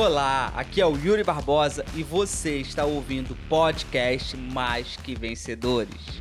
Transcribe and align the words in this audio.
Olá, 0.00 0.52
aqui 0.54 0.80
é 0.80 0.86
o 0.86 0.96
Yuri 0.96 1.24
Barbosa 1.24 1.84
e 1.92 2.04
você 2.04 2.58
está 2.58 2.84
ouvindo 2.84 3.32
o 3.32 3.48
podcast 3.48 4.36
Mais 4.36 4.96
Que 4.96 5.12
Vencedores. 5.12 6.17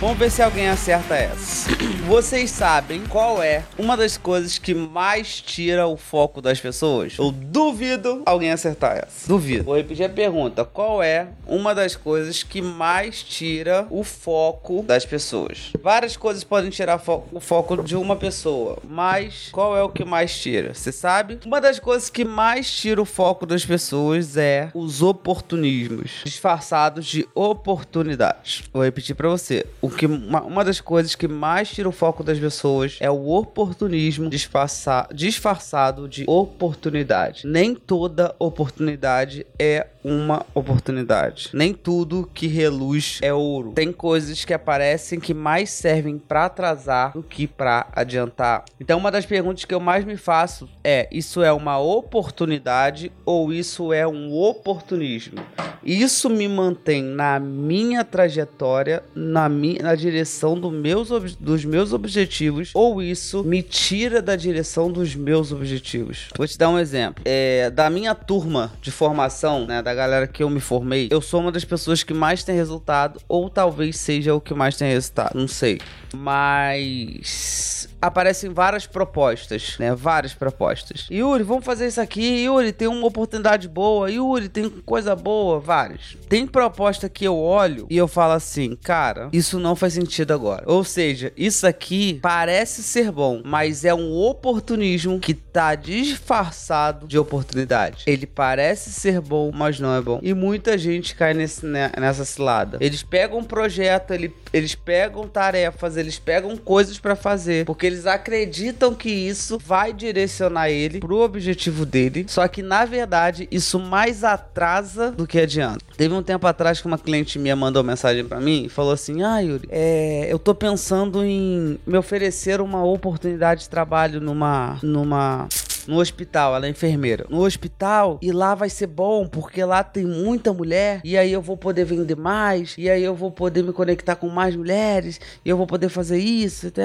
Vamos 0.00 0.16
ver 0.16 0.30
se 0.30 0.40
alguém 0.40 0.66
acerta 0.66 1.14
essa. 1.14 1.68
Vocês 2.08 2.50
sabem 2.50 3.04
qual 3.06 3.42
é 3.42 3.62
uma 3.78 3.98
das 3.98 4.16
coisas 4.16 4.56
que 4.56 4.72
mais 4.72 5.42
tira 5.42 5.86
o 5.86 5.94
foco 5.94 6.40
das 6.40 6.58
pessoas? 6.58 7.16
Eu 7.18 7.30
duvido 7.30 8.22
alguém 8.24 8.50
acertar 8.50 8.96
essa. 8.96 9.28
Duvido. 9.28 9.64
Vou 9.64 9.76
repetir 9.76 10.06
a 10.06 10.08
pergunta. 10.08 10.64
Qual 10.64 11.02
é 11.02 11.28
uma 11.46 11.74
das 11.74 11.94
coisas 11.94 12.42
que 12.42 12.62
mais 12.62 13.22
tira 13.22 13.86
o 13.90 14.02
foco 14.02 14.82
das 14.82 15.04
pessoas? 15.04 15.70
Várias 15.82 16.16
coisas 16.16 16.42
podem 16.44 16.70
tirar 16.70 16.96
fo 16.98 17.22
o 17.30 17.38
foco 17.38 17.82
de 17.82 17.94
uma 17.94 18.16
pessoa, 18.16 18.78
mas 18.88 19.50
qual 19.52 19.76
é 19.76 19.82
o 19.82 19.90
que 19.90 20.04
mais 20.04 20.34
tira? 20.38 20.72
Você 20.72 20.90
sabe? 20.90 21.38
Uma 21.44 21.60
das 21.60 21.78
coisas 21.78 22.08
que 22.08 22.24
mais 22.24 22.70
tira 22.70 23.02
o 23.02 23.04
foco 23.04 23.44
das 23.44 23.66
pessoas 23.66 24.38
é 24.38 24.70
os 24.72 25.02
oportunismos, 25.02 26.22
disfarçados 26.24 27.04
de 27.04 27.28
oportunidades. 27.34 28.62
Vou 28.72 28.82
repetir 28.82 29.14
para 29.14 29.28
você. 29.28 29.66
O 29.82 29.89
que 29.90 30.06
uma, 30.06 30.42
uma, 30.42 30.64
das 30.64 30.80
coisas 30.80 31.14
que 31.14 31.28
mais 31.28 31.70
tira 31.70 31.88
o 31.88 31.92
foco 31.92 32.22
das 32.22 32.38
pessoas 32.38 32.96
é 33.00 33.10
o 33.10 33.28
oportunismo 33.28 34.28
disfarça, 34.28 35.08
disfarçado 35.12 36.08
de 36.08 36.24
oportunidade. 36.26 37.46
Nem 37.46 37.74
toda 37.74 38.34
oportunidade 38.38 39.46
é 39.58 39.86
uma 40.02 40.44
oportunidade. 40.54 41.50
Nem 41.52 41.74
tudo 41.74 42.28
que 42.32 42.46
reluz 42.46 43.18
é 43.22 43.32
ouro. 43.32 43.72
Tem 43.72 43.92
coisas 43.92 44.44
que 44.44 44.54
aparecem 44.54 45.20
que 45.20 45.34
mais 45.34 45.70
servem 45.70 46.18
para 46.18 46.46
atrasar 46.46 47.12
do 47.12 47.22
que 47.22 47.46
para 47.46 47.86
adiantar. 47.92 48.64
Então, 48.80 48.98
uma 48.98 49.10
das 49.10 49.26
perguntas 49.26 49.64
que 49.64 49.74
eu 49.74 49.80
mais 49.80 50.04
me 50.04 50.16
faço 50.16 50.68
é: 50.82 51.08
isso 51.10 51.42
é 51.42 51.52
uma 51.52 51.78
oportunidade 51.78 53.12
ou 53.24 53.52
isso 53.52 53.92
é 53.92 54.06
um 54.06 54.32
oportunismo? 54.32 55.40
Isso 55.84 56.28
me 56.28 56.48
mantém 56.48 57.02
na 57.02 57.38
minha 57.38 58.04
trajetória, 58.04 59.02
na, 59.14 59.48
minha, 59.48 59.82
na 59.82 59.94
direção 59.94 60.58
do 60.58 60.70
meus, 60.70 61.08
dos 61.36 61.64
meus 61.64 61.92
objetivos, 61.92 62.70
ou 62.74 63.02
isso 63.02 63.42
me 63.44 63.62
tira 63.62 64.20
da 64.20 64.36
direção 64.36 64.90
dos 64.90 65.14
meus 65.14 65.52
objetivos. 65.52 66.28
Vou 66.36 66.46
te 66.46 66.58
dar 66.58 66.68
um 66.68 66.78
exemplo. 66.78 67.22
É, 67.24 67.70
da 67.70 67.88
minha 67.90 68.14
turma 68.14 68.72
de 68.80 68.90
formação, 68.90 69.66
né, 69.66 69.82
da 69.82 69.94
galera 69.94 70.26
que 70.26 70.42
eu 70.42 70.50
me 70.50 70.60
formei, 70.60 71.08
eu 71.10 71.20
sou 71.20 71.40
uma 71.40 71.52
das 71.52 71.64
pessoas 71.64 72.02
que 72.02 72.14
mais 72.14 72.44
tem 72.44 72.54
resultado, 72.54 73.20
ou 73.28 73.48
talvez 73.48 73.96
seja 73.96 74.34
o 74.34 74.40
que 74.40 74.54
mais 74.54 74.76
tem 74.76 74.90
resultado, 74.90 75.38
não 75.38 75.48
sei. 75.48 75.80
Mas 76.14 77.88
aparecem 78.00 78.50
várias 78.50 78.86
propostas, 78.86 79.76
né? 79.78 79.94
Várias 79.94 80.34
propostas. 80.34 81.06
Yuri, 81.10 81.44
vamos 81.44 81.64
fazer 81.64 81.86
isso 81.86 82.00
aqui. 82.00 82.44
Yuri, 82.44 82.72
tem 82.72 82.88
uma 82.88 83.06
oportunidade 83.06 83.68
boa. 83.68 84.10
Yuri, 84.10 84.48
tem 84.48 84.68
coisa 84.68 85.14
boa. 85.14 85.60
Várias. 85.70 86.16
Tem 86.28 86.48
proposta 86.48 87.08
que 87.08 87.24
eu 87.24 87.38
olho 87.38 87.86
e 87.88 87.96
eu 87.96 88.08
falo 88.08 88.32
assim, 88.32 88.74
cara, 88.74 89.28
isso 89.32 89.56
não 89.56 89.76
faz 89.76 89.92
sentido 89.92 90.32
agora. 90.32 90.64
Ou 90.66 90.82
seja, 90.82 91.32
isso 91.36 91.64
aqui 91.64 92.18
parece 92.20 92.82
ser 92.82 93.12
bom, 93.12 93.40
mas 93.44 93.84
é 93.84 93.94
um 93.94 94.12
oportunismo 94.12 95.20
que 95.20 95.32
tá 95.32 95.76
disfarçado 95.76 97.06
de 97.06 97.16
oportunidade. 97.16 98.02
Ele 98.08 98.26
parece 98.26 98.92
ser 98.92 99.20
bom, 99.20 99.52
mas 99.54 99.78
não 99.78 99.94
é 99.94 100.00
bom. 100.00 100.18
E 100.24 100.34
muita 100.34 100.76
gente 100.76 101.14
cai 101.14 101.34
nesse, 101.34 101.64
né, 101.64 101.92
nessa 101.96 102.24
cilada. 102.24 102.76
Eles 102.80 103.04
pegam 103.04 103.38
um 103.38 103.44
projeto, 103.44 104.12
ele, 104.12 104.34
eles 104.52 104.74
pegam 104.74 105.28
tarefas, 105.28 105.96
eles 105.96 106.18
pegam 106.18 106.56
coisas 106.56 106.98
para 106.98 107.14
fazer, 107.14 107.64
porque 107.64 107.86
eles 107.86 108.06
acreditam 108.06 108.92
que 108.92 109.08
isso 109.08 109.56
vai 109.56 109.92
direcionar 109.92 110.68
ele 110.68 110.98
pro 110.98 111.20
objetivo 111.20 111.86
dele, 111.86 112.26
só 112.28 112.48
que 112.48 112.60
na 112.60 112.84
verdade 112.84 113.46
isso 113.52 113.78
mais 113.78 114.24
atrasa 114.24 115.12
do 115.12 115.28
que 115.28 115.38
adianta. 115.38 115.59
Teve 115.96 116.14
um 116.14 116.22
tempo 116.22 116.46
atrás 116.46 116.80
que 116.80 116.86
uma 116.86 116.98
cliente 116.98 117.38
minha 117.38 117.54
mandou 117.54 117.82
mensagem 117.82 118.24
para 118.24 118.40
mim 118.40 118.64
e 118.64 118.68
falou 118.68 118.92
assim: 118.92 119.22
Ah, 119.22 119.40
Yuri, 119.40 119.68
é, 119.70 120.28
eu 120.30 120.38
tô 120.38 120.54
pensando 120.54 121.24
em 121.24 121.78
me 121.86 121.98
oferecer 121.98 122.60
uma 122.60 122.84
oportunidade 122.84 123.62
de 123.62 123.68
trabalho 123.68 124.20
numa. 124.20 124.78
numa 124.82 125.48
no 125.86 125.98
hospital, 125.98 126.54
ela 126.54 126.66
é 126.66 126.70
enfermeira. 126.70 127.26
No 127.28 127.44
hospital, 127.44 128.18
e 128.22 128.32
lá 128.32 128.54
vai 128.54 128.68
ser 128.68 128.86
bom, 128.86 129.26
porque 129.26 129.64
lá 129.64 129.82
tem 129.82 130.04
muita 130.04 130.52
mulher, 130.52 131.00
e 131.04 131.16
aí 131.16 131.32
eu 131.32 131.42
vou 131.42 131.56
poder 131.56 131.84
vender 131.84 132.16
mais, 132.16 132.74
e 132.76 132.88
aí 132.88 133.02
eu 133.02 133.14
vou 133.14 133.30
poder 133.30 133.62
me 133.62 133.72
conectar 133.72 134.16
com 134.16 134.28
mais 134.28 134.56
mulheres, 134.56 135.20
e 135.44 135.48
eu 135.48 135.56
vou 135.56 135.66
poder 135.66 135.88
fazer 135.88 136.18
isso. 136.18 136.70
Tá? 136.70 136.82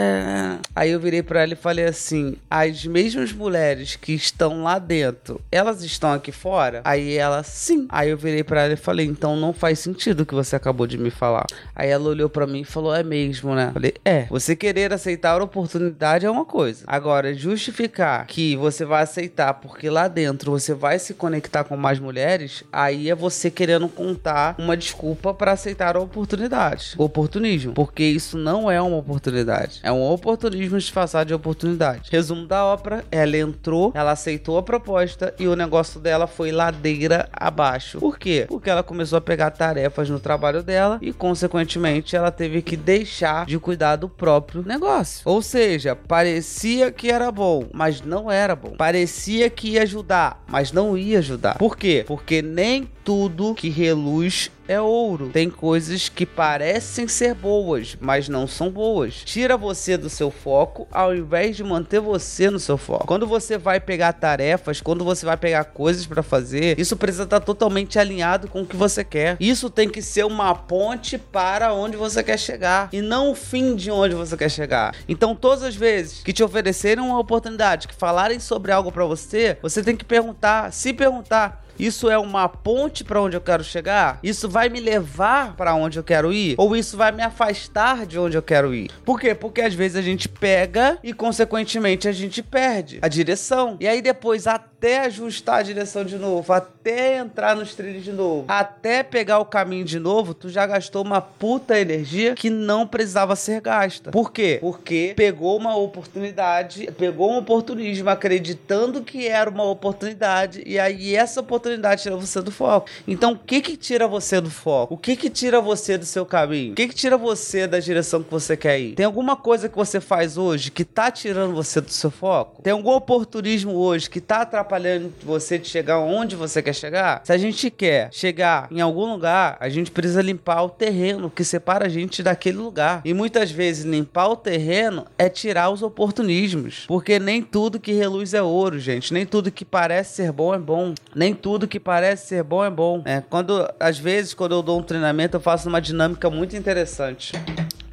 Aí 0.76 0.92
eu 0.92 1.00
virei 1.00 1.24
para 1.24 1.44
ela 1.44 1.54
e 1.54 1.58
falei 1.58 1.86
assim: 1.86 2.36
as 2.50 2.86
mesmas 2.86 3.32
mulheres 3.32 3.96
que 3.96 4.14
estão 4.14 4.64
lá 4.64 4.80
dentro, 4.80 5.42
elas 5.52 5.84
estão 5.84 6.14
aqui 6.14 6.32
fora? 6.32 6.82
Aí 6.84 7.16
ela, 7.16 7.44
sim. 7.44 7.88
Aí 7.90 8.10
eu 8.10 8.18
virei 8.18 8.44
para 8.44 8.64
ela 8.64 8.74
e 8.74 8.78
falei: 8.78 9.06
então 9.06 9.36
não 9.36 9.54
faz 9.54 9.80
sentido 9.80 10.22
o 10.22 10.26
que 10.26 10.34
você 10.34 10.56
acabou 10.56 10.88
de 10.88 10.98
me 10.98 11.10
falar. 11.10 11.46
Aí 11.76 11.90
ela 11.90 12.10
olhou 12.10 12.30
para 12.30 12.48
mim 12.48 12.62
e 12.62 12.66
falou: 12.66 12.94
é 12.94 13.04
mesmo, 13.04 13.56
né? 13.56 13.72
Falei: 13.74 13.94
é. 14.04 14.26
Você 14.30 14.56
querer 14.56 14.94
aceitar 14.94 15.40
a 15.40 15.44
oportunidade 15.44 16.26
é 16.26 16.30
uma 16.30 16.46
coisa. 16.46 16.84
Agora, 16.88 17.34
justificar 17.34 18.26
que 18.28 18.56
você 18.56 18.85
vai 18.86 19.04
aceitar 19.04 19.54
porque 19.56 19.90
lá 19.90 20.08
dentro 20.08 20.52
você 20.52 20.74
vai 20.74 21.00
se 21.00 21.14
conectar 21.14 21.64
com 21.64 21.76
mais 21.76 22.00
mulheres, 22.00 22.64
aí 22.72 23.10
é 23.10 23.16
você 23.16 23.50
querendo 23.50 23.88
contar 23.88 24.56
uma 24.58 24.78
desculpa 24.78 25.34
para 25.34 25.52
aceitar 25.52 25.96
a 25.96 26.00
oportunidade. 26.00 26.96
O 26.98 27.04
oportunismo. 27.04 27.74
Porque 27.74 28.04
isso 28.04 28.38
não 28.38 28.70
é 28.70 28.82
uma 28.82 28.98
oportunidade. 28.98 29.80
É 29.84 29.92
um 29.92 30.02
oportunismo 30.02 30.78
disfarçado 30.78 31.28
de 31.28 31.34
oportunidade. 31.34 32.10
Resumo 32.12 32.48
da 32.48 32.66
ópera: 32.66 33.04
ela 33.12 33.38
entrou, 33.38 33.92
ela 33.96 34.12
aceitou 34.12 34.58
a 34.58 34.64
proposta 34.64 35.34
e 35.40 35.48
o 35.48 35.56
negócio 35.56 36.00
dela 36.00 36.28
foi 36.28 36.52
ladeira 36.52 37.28
abaixo. 37.32 38.00
Por 38.00 38.18
quê? 38.18 38.46
Porque 38.48 38.70
ela 38.70 38.84
começou 38.84 39.18
a 39.18 39.22
pegar 39.22 39.52
tarefas 39.52 40.10
no 40.10 40.20
trabalho 40.20 40.62
dela 40.62 41.00
e, 41.02 41.12
consequentemente, 41.12 42.16
ela 42.16 42.32
teve 42.32 42.62
que 42.62 42.78
deixar 42.78 43.46
de 43.46 43.58
cuidar 43.60 43.96
do 43.96 44.10
próprio 44.10 44.64
negócio. 44.64 45.22
Ou 45.26 45.42
seja, 45.42 45.96
parecia 45.96 46.92
que 46.92 47.10
era 47.12 47.32
bom, 47.32 47.68
mas 47.74 48.02
não 48.02 48.32
era 48.32 48.56
bom 48.56 48.75
parecia 48.76 49.50
que 49.50 49.72
ia 49.72 49.84
ajudar, 49.84 50.44
mas 50.48 50.72
não 50.72 50.98
ia 50.98 51.20
ajudar. 51.20 51.58
Por 51.58 51.78
quê? 51.78 52.04
Porque 52.08 52.42
nem 52.42 52.90
tudo 53.06 53.54
que 53.54 53.70
reluz 53.70 54.50
é 54.68 54.82
ouro. 54.82 55.30
Tem 55.30 55.48
coisas 55.48 56.10
que 56.10 56.26
parecem 56.26 57.08
ser 57.08 57.36
boas, 57.36 57.96
mas 58.02 58.28
não 58.28 58.48
são 58.48 58.72
boas. 58.72 59.22
Tira 59.24 59.56
você 59.56 59.96
do 59.96 60.10
seu 60.10 60.32
foco 60.32 60.88
ao 60.92 61.16
invés 61.16 61.56
de 61.56 61.64
manter 61.64 62.00
você 62.00 62.50
no 62.50 62.60
seu 62.60 62.78
foco. 62.78 63.06
Quando 63.06 63.28
você 63.28 63.60
vai 63.60 63.80
pegar 63.80 64.14
tarefas, 64.14 64.82
quando 64.82 65.06
você 65.06 65.24
vai 65.24 65.38
pegar 65.38 65.66
coisas 65.66 66.08
para 66.08 66.24
fazer, 66.24 66.80
isso 66.80 66.98
precisa 66.98 67.26
estar 67.26 67.40
totalmente 67.40 68.00
alinhado 68.00 68.48
com 68.48 68.64
o 68.64 68.66
que 68.66 68.76
você 68.76 69.04
quer. 69.04 69.38
Isso 69.40 69.70
tem 69.70 69.88
que 69.88 70.02
ser 70.02 70.26
uma 70.26 70.56
ponte 70.56 71.20
para 71.20 71.72
onde 71.72 71.96
você 71.96 72.24
quer 72.24 72.40
chegar 72.40 72.90
e 72.92 73.02
não 73.02 73.32
o 73.32 73.36
fim 73.36 73.76
de 73.76 73.92
onde 73.92 74.16
você 74.16 74.36
quer 74.36 74.50
chegar. 74.50 74.96
Então, 75.08 75.36
todas 75.36 75.62
as 75.62 75.76
vezes 75.76 76.24
que 76.24 76.34
te 76.34 76.44
oferecerem 76.44 77.04
uma 77.04 77.20
oportunidade, 77.20 77.88
que 77.88 77.94
falarem 77.94 78.40
sobre 78.40 78.72
algo 78.72 78.92
para 78.92 79.06
você, 79.06 79.60
você 79.62 79.84
tem 79.84 79.96
que 79.96 80.04
perguntar, 80.06 80.74
se 80.74 80.92
perguntar, 80.92 81.65
isso 81.78 82.10
é 82.10 82.18
uma 82.18 82.48
ponte 82.48 83.04
para 83.04 83.22
onde 83.22 83.36
eu 83.36 83.42
quero 83.42 83.64
chegar? 83.64 84.20
Isso 84.24 84.48
vai 84.48 84.70
me 84.70 84.80
levar 84.80 85.56
para 85.56 85.76
onde 85.76 86.00
eu 86.00 86.04
quero 86.04 86.32
ir? 86.32 86.56
Ou 86.58 86.76
isso 86.76 86.96
vai 86.96 87.12
me 87.12 87.22
afastar 87.22 88.06
de 88.06 88.18
onde 88.18 88.38
eu 88.38 88.42
quero 88.42 88.74
ir? 88.74 88.90
Por 89.04 89.20
quê? 89.20 89.36
Porque 89.36 89.62
às 89.62 89.74
vezes 89.74 89.98
a 89.98 90.02
gente 90.02 90.30
pega 90.30 90.98
e, 91.04 91.14
consequentemente, 91.14 92.08
a 92.08 92.12
gente 92.12 92.42
perde 92.42 93.00
a 93.02 93.08
direção. 93.08 93.78
E 93.80 93.88
aí 93.88 94.02
depois, 94.02 94.48
até 94.48 95.02
ajustar 95.02 95.60
a 95.60 95.64
direção 95.64 96.06
de 96.06 96.18
novo, 96.18 96.54
até 96.54 97.18
entrar 97.18 97.56
nos 97.56 97.76
trilhos 97.76 98.04
de 98.04 98.12
novo, 98.12 98.46
até 98.48 99.04
pegar 99.04 99.40
o 99.40 99.46
caminho 99.46 99.84
de 99.84 100.00
novo, 100.00 100.34
tu 100.34 100.50
já 100.50 100.66
gastou 100.66 101.04
uma 101.04 101.22
puta 101.22 101.80
energia 101.80 102.36
que 102.36 102.50
não 102.50 102.88
precisava 102.88 103.36
ser 103.36 103.62
gasta. 103.62 104.12
Por 104.12 104.32
quê? 104.32 104.60
Porque 104.62 105.14
pegou 105.16 105.58
uma 105.58 105.76
oportunidade, 105.76 106.90
pegou 106.98 107.32
um 107.32 107.38
oportunismo 107.38 108.10
acreditando 108.10 109.02
que 109.02 109.28
era 109.28 109.50
uma 109.50 109.64
oportunidade 109.64 110.64
e 110.66 110.80
aí 110.80 111.16
essa 111.16 111.42
oportunidade 111.42 111.65
oportunidade 111.66 112.04
tira 112.04 112.16
você 112.16 112.42
do 112.42 112.52
foco. 112.52 112.88
Então, 113.08 113.34
o 113.34 113.38
que 113.38 113.62
que 113.62 113.76
tira 113.76 114.08
você 114.08 114.40
do 114.40 114.50
foco? 114.50 114.94
O 114.94 114.98
que 114.98 115.16
que 115.16 115.30
tira 115.30 115.60
você 115.60 115.98
do 115.98 116.06
seu 116.06 116.26
caminho? 116.26 116.74
O 116.74 116.76
que 116.76 116.88
que 116.88 116.94
tira 116.94 117.18
você 117.18 117.66
da 117.66 117.80
direção 117.80 118.22
que 118.22 118.30
você 118.30 118.56
quer 118.56 118.80
ir? 118.80 118.94
Tem 118.94 119.06
alguma 119.06 119.36
coisa 119.36 119.68
que 119.68 119.76
você 119.76 120.00
faz 120.00 120.38
hoje 120.38 120.70
que 120.70 120.86
tá 120.86 121.10
tirando 121.10 121.56
você 121.56 121.82
do 121.82 121.92
seu 121.92 122.12
foco? 122.12 122.62
Tem 122.62 122.74
algum 122.74 122.92
oportunismo 122.92 123.74
hoje 123.74 124.10
que 124.10 124.22
tá 124.22 124.42
atrapalhando 124.42 125.12
você 125.24 125.58
de 125.58 125.68
chegar 125.68 126.00
onde 126.00 126.36
você 126.36 126.62
quer 126.62 126.76
chegar? 126.76 127.22
Se 127.24 127.34
a 127.34 127.38
gente 127.38 127.72
quer 127.72 128.10
chegar 128.12 128.68
em 128.70 128.82
algum 128.82 129.12
lugar, 129.12 129.58
a 129.60 129.70
gente 129.70 129.90
precisa 129.90 130.22
limpar 130.22 130.64
o 130.64 130.70
terreno 130.70 131.30
que 131.30 131.44
separa 131.44 131.86
a 131.86 131.90
gente 131.90 132.22
daquele 132.22 132.58
lugar. 132.58 133.02
E 133.04 133.14
muitas 133.14 133.50
vezes 133.50 133.86
limpar 133.86 134.28
o 134.28 134.36
terreno 134.36 135.06
é 135.18 135.30
tirar 135.30 135.70
os 135.70 135.82
oportunismos, 135.82 136.86
porque 136.88 137.20
nem 137.20 137.42
tudo 137.42 137.80
que 137.80 137.94
reluz 137.94 138.34
é 138.34 138.42
ouro, 138.42 138.80
gente. 138.80 139.14
Nem 139.14 139.26
tudo 139.26 139.52
que 139.52 139.66
parece 139.66 140.16
ser 140.16 140.32
bom 140.32 140.54
é 140.54 140.60
bom. 140.60 140.94
Nem 141.16 141.34
tudo 141.34 141.55
tudo 141.56 141.70
que 141.70 141.80
parece 141.80 142.28
ser 142.28 142.44
bom 142.44 142.66
é 142.66 142.70
bom. 142.70 143.02
É, 143.06 143.22
quando, 143.22 143.66
às 143.80 143.98
vezes, 143.98 144.34
quando 144.34 144.52
eu 144.52 144.62
dou 144.62 144.78
um 144.78 144.84
treinamento, 144.84 145.38
eu 145.38 145.42
faço 145.42 145.70
uma 145.70 145.80
dinâmica 145.80 146.30
muito 146.30 146.54
interessante. 146.54 147.32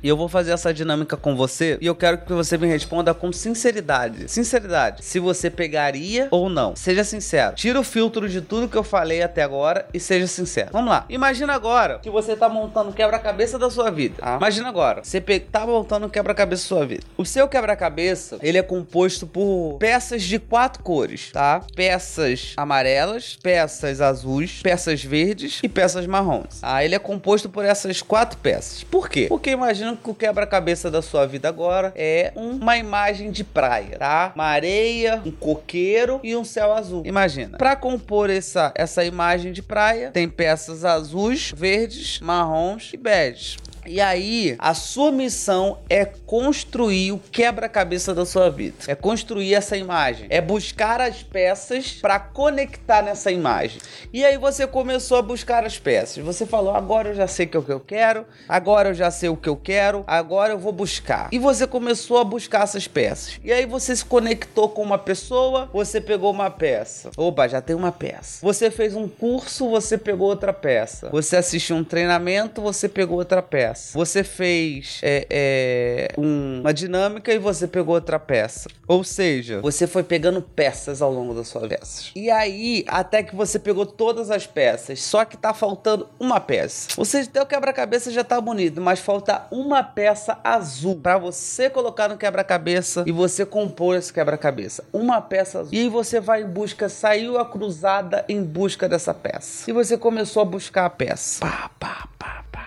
E 0.02 0.08
eu 0.08 0.16
vou 0.16 0.28
fazer 0.28 0.50
essa 0.50 0.74
dinâmica 0.74 1.16
com 1.16 1.36
você 1.36 1.78
e 1.80 1.86
eu 1.86 1.94
quero 1.94 2.18
que 2.18 2.32
você 2.32 2.58
me 2.58 2.66
responda 2.66 3.14
com 3.14 3.32
sinceridade. 3.32 4.28
Sinceridade. 4.28 5.04
Se 5.04 5.20
você 5.20 5.48
pegaria 5.48 6.26
ou 6.32 6.48
não. 6.48 6.74
Seja 6.74 7.04
sincero. 7.04 7.54
Tira 7.54 7.78
o 7.78 7.84
filtro 7.84 8.28
de 8.28 8.40
tudo 8.40 8.68
que 8.68 8.76
eu 8.76 8.82
falei 8.82 9.22
até 9.22 9.44
agora 9.44 9.86
e 9.94 10.00
seja 10.00 10.26
sincero. 10.26 10.70
Vamos 10.72 10.90
lá. 10.90 11.06
Imagina 11.08 11.54
agora 11.54 12.00
que 12.00 12.10
você 12.10 12.34
tá 12.34 12.48
montando 12.48 12.92
quebra-cabeça 12.92 13.60
da 13.60 13.70
sua 13.70 13.92
vida. 13.92 14.16
Ah. 14.20 14.38
Imagina 14.38 14.68
agora. 14.68 15.04
Você 15.04 15.20
tá 15.20 15.64
montando 15.64 16.08
quebra-cabeça 16.08 16.62
da 16.62 16.68
sua 16.68 16.84
vida. 16.84 17.04
O 17.16 17.24
seu 17.24 17.46
quebra-cabeça, 17.46 18.38
ele 18.42 18.58
é 18.58 18.62
composto 18.62 19.24
por 19.24 19.76
peças 19.78 20.24
de 20.24 20.40
quatro 20.40 20.82
cores, 20.82 21.30
tá? 21.30 21.62
Peças 21.76 22.54
amarelas, 22.56 23.38
peças 23.40 24.00
azuis, 24.00 24.60
peças 24.62 25.04
verdes 25.04 25.60
e 25.62 25.68
peças 25.68 26.08
marrons. 26.08 26.58
Ah, 26.60 26.84
ele 26.84 26.96
é 26.96 26.98
composto 26.98 27.48
por 27.48 27.64
essas 27.64 28.02
quatro 28.02 28.36
peças. 28.38 28.82
Por 28.82 29.08
quê? 29.08 29.26
Porque 29.28 29.50
imagina 29.50 29.91
que 29.96 30.10
o 30.10 30.14
quebra-cabeça 30.14 30.90
da 30.90 31.02
sua 31.02 31.26
vida 31.26 31.48
agora 31.48 31.92
é 31.96 32.32
uma 32.36 32.76
imagem 32.76 33.30
de 33.30 33.44
praia, 33.44 33.98
tá? 33.98 34.32
Uma 34.34 34.46
areia, 34.46 35.22
um 35.24 35.30
coqueiro 35.30 36.20
e 36.22 36.36
um 36.36 36.44
céu 36.44 36.72
azul. 36.72 37.02
Imagina. 37.04 37.58
Para 37.58 37.76
compor 37.76 38.30
essa, 38.30 38.72
essa 38.74 39.04
imagem 39.04 39.52
de 39.52 39.62
praia, 39.62 40.10
tem 40.10 40.28
peças 40.28 40.84
azuis, 40.84 41.52
verdes, 41.56 42.20
marrons 42.20 42.90
e 42.92 42.96
beges. 42.96 43.56
E 43.84 44.00
aí, 44.00 44.54
a 44.60 44.74
sua 44.74 45.10
missão 45.10 45.78
é 45.90 46.04
construir 46.04 47.10
o 47.10 47.18
quebra-cabeça 47.18 48.14
da 48.14 48.24
sua 48.24 48.48
vida. 48.48 48.76
É 48.86 48.94
construir 48.94 49.54
essa 49.54 49.76
imagem. 49.76 50.28
É 50.30 50.40
buscar 50.40 51.00
as 51.00 51.22
peças 51.22 51.94
para 52.00 52.20
conectar 52.20 53.02
nessa 53.02 53.32
imagem. 53.32 53.80
E 54.12 54.24
aí 54.24 54.38
você 54.38 54.68
começou 54.68 55.16
a 55.18 55.22
buscar 55.22 55.64
as 55.64 55.80
peças. 55.80 56.22
Você 56.24 56.46
falou: 56.46 56.74
agora 56.74 57.08
eu 57.08 57.14
já 57.14 57.26
sei 57.26 57.46
o 57.46 57.48
que 57.48 57.72
eu 57.72 57.80
quero, 57.80 58.24
agora 58.48 58.90
eu 58.90 58.94
já 58.94 59.10
sei 59.10 59.28
o 59.28 59.36
que 59.36 59.48
eu 59.48 59.56
quero, 59.56 60.04
agora 60.06 60.52
eu 60.52 60.58
vou 60.58 60.72
buscar. 60.72 61.28
E 61.32 61.38
você 61.38 61.66
começou 61.66 62.18
a 62.18 62.24
buscar 62.24 62.62
essas 62.62 62.86
peças. 62.86 63.40
E 63.42 63.52
aí 63.52 63.66
você 63.66 63.96
se 63.96 64.04
conectou 64.04 64.68
com 64.68 64.82
uma 64.82 64.98
pessoa, 64.98 65.68
você 65.72 66.00
pegou 66.00 66.30
uma 66.30 66.50
peça. 66.50 67.10
Opa, 67.16 67.48
já 67.48 67.60
tem 67.60 67.74
uma 67.74 67.90
peça. 67.90 68.38
Você 68.42 68.70
fez 68.70 68.94
um 68.94 69.08
curso, 69.08 69.68
você 69.68 69.98
pegou 69.98 70.28
outra 70.28 70.52
peça. 70.52 71.10
Você 71.10 71.36
assistiu 71.36 71.74
um 71.74 71.84
treinamento, 71.84 72.62
você 72.62 72.88
pegou 72.88 73.18
outra 73.18 73.42
peça 73.42 73.71
peça. 73.72 73.98
Você 73.98 74.22
fez 74.22 75.00
é, 75.02 75.26
é, 75.30 76.08
um, 76.18 76.60
uma 76.60 76.72
dinâmica 76.72 77.32
e 77.32 77.38
você 77.38 77.66
pegou 77.66 77.94
outra 77.94 78.18
peça. 78.18 78.68
Ou 78.86 79.02
seja, 79.02 79.60
você 79.60 79.86
foi 79.86 80.02
pegando 80.02 80.42
peças 80.42 81.00
ao 81.00 81.10
longo 81.10 81.34
das 81.34 81.48
suas 81.48 81.66
peças. 81.68 82.12
E 82.14 82.30
aí, 82.30 82.84
até 82.86 83.22
que 83.22 83.34
você 83.34 83.58
pegou 83.58 83.86
todas 83.86 84.30
as 84.30 84.46
peças, 84.46 85.00
só 85.02 85.24
que 85.24 85.36
tá 85.36 85.54
faltando 85.54 86.08
uma 86.20 86.40
peça. 86.40 86.88
Ou 86.96 87.04
seja, 87.04 87.28
teu 87.30 87.46
quebra-cabeça 87.46 88.10
já 88.10 88.22
tá 88.22 88.40
bonito, 88.40 88.80
mas 88.80 89.00
falta 89.00 89.46
uma 89.50 89.82
peça 89.82 90.38
azul 90.44 90.96
para 90.96 91.18
você 91.18 91.70
colocar 91.70 92.08
no 92.08 92.16
quebra-cabeça 92.16 93.04
e 93.06 93.12
você 93.12 93.46
compor 93.46 93.96
esse 93.96 94.12
quebra-cabeça. 94.12 94.84
Uma 94.92 95.20
peça 95.20 95.60
azul. 95.60 95.72
E 95.72 95.80
aí 95.80 95.88
você 95.88 96.20
vai 96.20 96.42
em 96.42 96.46
busca, 96.46 96.88
saiu 96.88 97.38
a 97.38 97.46
cruzada 97.46 98.24
em 98.28 98.42
busca 98.42 98.88
dessa 98.88 99.14
peça. 99.14 99.70
E 99.70 99.72
você 99.72 99.96
começou 99.96 100.42
a 100.42 100.44
buscar 100.44 100.84
a 100.84 100.90
peça. 100.90 101.40
Pá, 101.40 101.70
pá, 101.78 102.08
pá, 102.18 102.44
pá. 102.50 102.61